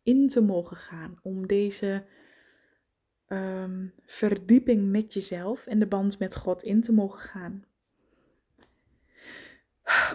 in 0.03 0.28
te 0.28 0.41
mogen 0.41 0.78
gaan. 0.78 1.20
Om 1.22 1.47
deze 1.47 2.05
Ehm, 3.32 3.86
verdieping 4.05 4.89
met 4.91 5.14
jezelf 5.14 5.68
en 5.68 5.80
de 5.80 5.86
band 5.86 6.20
met 6.20 6.36
God 6.36 6.64
in 6.64 6.82
te 6.82 6.91
mogen 6.91 7.20
gaan. 7.20 7.64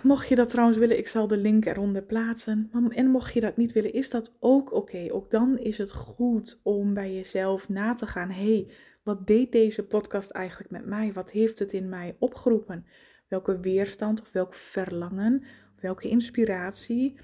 Mocht 0.03 0.29
je 0.29 0.35
dat 0.35 0.49
trouwens 0.49 0.79
willen, 0.79 0.99
ik 0.99 1.09
zal 1.09 1.27
de 1.27 1.37
link 1.37 1.67
eronder 1.67 2.03
plaatsen. 2.03 2.71
En 2.89 3.07
mocht 3.07 3.35
je 3.35 3.41
dat 3.41 3.57
niet 3.57 3.73
willen, 3.73 3.93
is 3.93 4.11
dat 4.11 4.37
ook 4.39 4.73
oké. 4.73 5.07
Ook 5.11 5.31
dan 5.31 5.59
is 5.59 5.79
het 5.79 5.93
goed 5.93 6.61
om 6.63 6.95
bij 6.95 7.15
jezelf 7.15 7.69
na 7.69 7.95
te 7.95 8.07
gaan. 8.07 8.31
hey, 8.31 8.71
wat 9.03 9.27
deed 9.27 9.53
deze 9.53 9.87
podcast 9.87 10.31
eigenlijk 10.31 10.71
met 10.71 10.87
mij? 10.87 11.13
Wat 11.13 11.31
heeft 11.31 11.59
het 11.59 11.73
in 11.73 11.89
mij 11.89 12.17
opgeroepen? 12.19 12.87
Welke 13.29 13.61
weerstand 13.61 14.21
of 14.21 14.33
welk 14.33 14.55
verlangen, 14.55 15.43
welke 15.81 16.09
inspiratie, 16.09 17.17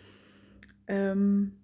um, 0.86 1.58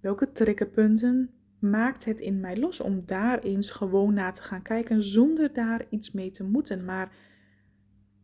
welke 0.00 0.32
triggerpunten 0.32 1.30
maakt 1.58 2.04
het 2.04 2.20
in 2.20 2.40
mij 2.40 2.56
los 2.56 2.80
om 2.80 3.06
daar 3.06 3.38
eens 3.38 3.70
gewoon 3.70 4.14
naar 4.14 4.34
te 4.34 4.42
gaan 4.42 4.62
kijken 4.62 5.02
zonder 5.02 5.52
daar 5.52 5.86
iets 5.88 6.10
mee 6.10 6.30
te 6.30 6.44
moeten, 6.44 6.84
maar 6.84 7.12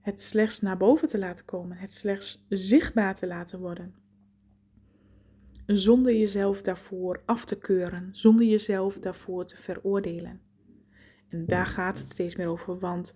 het 0.00 0.20
slechts 0.20 0.60
naar 0.60 0.76
boven 0.76 1.08
te 1.08 1.18
laten 1.18 1.44
komen, 1.44 1.76
het 1.76 1.92
slechts 1.92 2.46
zichtbaar 2.48 3.14
te 3.14 3.26
laten 3.26 3.58
worden. 3.58 3.94
Zonder 5.66 6.12
jezelf 6.12 6.62
daarvoor 6.62 7.22
af 7.24 7.44
te 7.44 7.58
keuren, 7.58 8.08
zonder 8.12 8.46
jezelf 8.46 8.98
daarvoor 8.98 9.46
te 9.46 9.56
veroordelen. 9.56 10.40
En 11.28 11.46
daar 11.46 11.66
gaat 11.66 11.98
het 11.98 12.10
steeds 12.10 12.36
meer 12.36 12.48
over, 12.48 12.78
want 12.78 13.14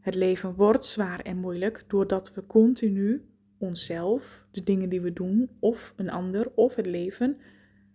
het 0.00 0.14
leven 0.14 0.54
wordt 0.54 0.86
zwaar 0.86 1.20
en 1.20 1.36
moeilijk 1.36 1.84
doordat 1.86 2.34
we 2.34 2.46
continu 2.46 3.24
onszelf, 3.58 4.46
de 4.50 4.62
dingen 4.62 4.88
die 4.88 5.00
we 5.00 5.12
doen, 5.12 5.50
of 5.58 5.92
een 5.96 6.10
ander, 6.10 6.52
of 6.54 6.74
het 6.74 6.86
leven 6.86 7.38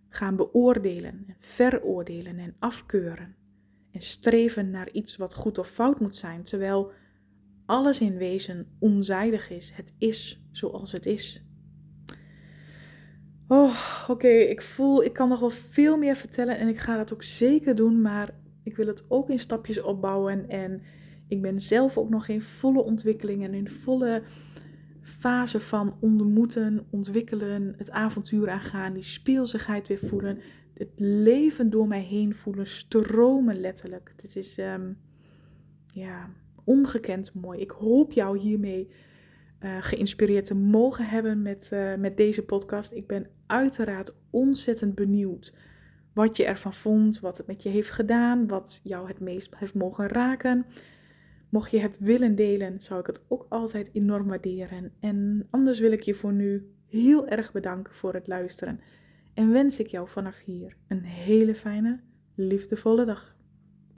gaan 0.08 0.36
beoordelen, 0.36 1.36
veroordelen 1.38 2.38
en 2.38 2.56
afkeuren. 2.58 3.34
En 3.90 4.00
streven 4.00 4.70
naar 4.70 4.90
iets 4.90 5.16
wat 5.16 5.34
goed 5.34 5.58
of 5.58 5.68
fout 5.68 6.00
moet 6.00 6.16
zijn, 6.16 6.42
terwijl 6.42 6.92
alles 7.66 8.00
in 8.00 8.16
wezen 8.16 8.66
onzijdig 8.78 9.50
is. 9.50 9.72
Het 9.74 9.94
is 9.98 10.46
zoals 10.52 10.92
het 10.92 11.06
is. 11.06 11.44
Oh, 13.48 13.76
oké, 14.08 14.28
ik 14.28 14.62
voel, 14.62 15.04
ik 15.04 15.12
kan 15.12 15.28
nog 15.28 15.40
wel 15.40 15.50
veel 15.50 15.96
meer 15.96 16.16
vertellen 16.16 16.58
en 16.58 16.68
ik 16.68 16.78
ga 16.78 16.96
dat 16.96 17.12
ook 17.12 17.22
zeker 17.22 17.74
doen, 17.74 18.00
maar 18.00 18.34
ik 18.62 18.76
wil 18.76 18.86
het 18.86 19.06
ook 19.08 19.30
in 19.30 19.38
stapjes 19.38 19.82
opbouwen 19.82 20.48
en 20.48 20.82
ik 21.28 21.42
ben 21.42 21.60
zelf 21.60 21.98
ook 21.98 22.10
nog 22.10 22.28
in 22.28 22.42
volle 22.42 22.84
ontwikkeling 22.84 23.44
en 23.44 23.54
in 23.54 23.68
volle 23.68 24.22
fase 25.02 25.60
van 25.60 25.96
ontmoeten, 26.00 26.86
ontwikkelen, 26.90 27.74
het 27.76 27.90
avontuur 27.90 28.50
aangaan, 28.50 28.92
die 28.92 29.02
speelsigheid 29.02 29.88
weer 29.88 29.98
voelen, 29.98 30.38
het 30.74 30.90
leven 30.96 31.70
door 31.70 31.88
mij 31.88 32.02
heen 32.02 32.34
voelen, 32.34 32.66
stromen 32.66 33.60
letterlijk. 33.60 34.12
Dit 34.16 34.36
is 34.36 34.58
ehm, 34.58 34.92
ja, 35.86 36.30
ongekend 36.64 37.34
mooi. 37.34 37.60
Ik 37.60 37.70
hoop 37.70 38.12
jou 38.12 38.38
hiermee 38.38 38.88
uh, 39.60 39.76
geïnspireerd 39.80 40.44
te 40.44 40.54
mogen 40.54 41.08
hebben 41.08 41.42
met, 41.42 41.70
uh, 41.72 41.94
met 41.94 42.16
deze 42.16 42.44
podcast. 42.44 42.92
Ik 42.92 43.06
ben 43.06 43.26
uiteraard 43.46 44.14
ontzettend 44.30 44.94
benieuwd 44.94 45.54
wat 46.12 46.36
je 46.36 46.44
ervan 46.44 46.74
vond, 46.74 47.20
wat 47.20 47.36
het 47.36 47.46
met 47.46 47.62
je 47.62 47.68
heeft 47.68 47.90
gedaan, 47.90 48.46
wat 48.46 48.80
jou 48.82 49.08
het 49.08 49.20
meest 49.20 49.56
heeft 49.56 49.74
mogen 49.74 50.08
raken. 50.08 50.66
Mocht 51.48 51.70
je 51.70 51.78
het 51.78 51.98
willen 51.98 52.34
delen, 52.34 52.80
zou 52.80 53.00
ik 53.00 53.06
het 53.06 53.20
ook 53.28 53.46
altijd 53.48 53.90
enorm 53.92 54.26
waarderen. 54.26 54.92
En 55.00 55.46
anders 55.50 55.78
wil 55.78 55.92
ik 55.92 56.00
je 56.00 56.14
voor 56.14 56.32
nu 56.32 56.70
heel 56.86 57.28
erg 57.28 57.52
bedanken 57.52 57.94
voor 57.94 58.14
het 58.14 58.26
luisteren. 58.26 58.80
En 59.34 59.52
wens 59.52 59.78
ik 59.78 59.86
jou 59.86 60.08
vanaf 60.08 60.38
hier 60.38 60.76
een 60.88 61.02
hele 61.02 61.54
fijne, 61.54 62.00
liefdevolle 62.34 63.04
dag. 63.04 63.35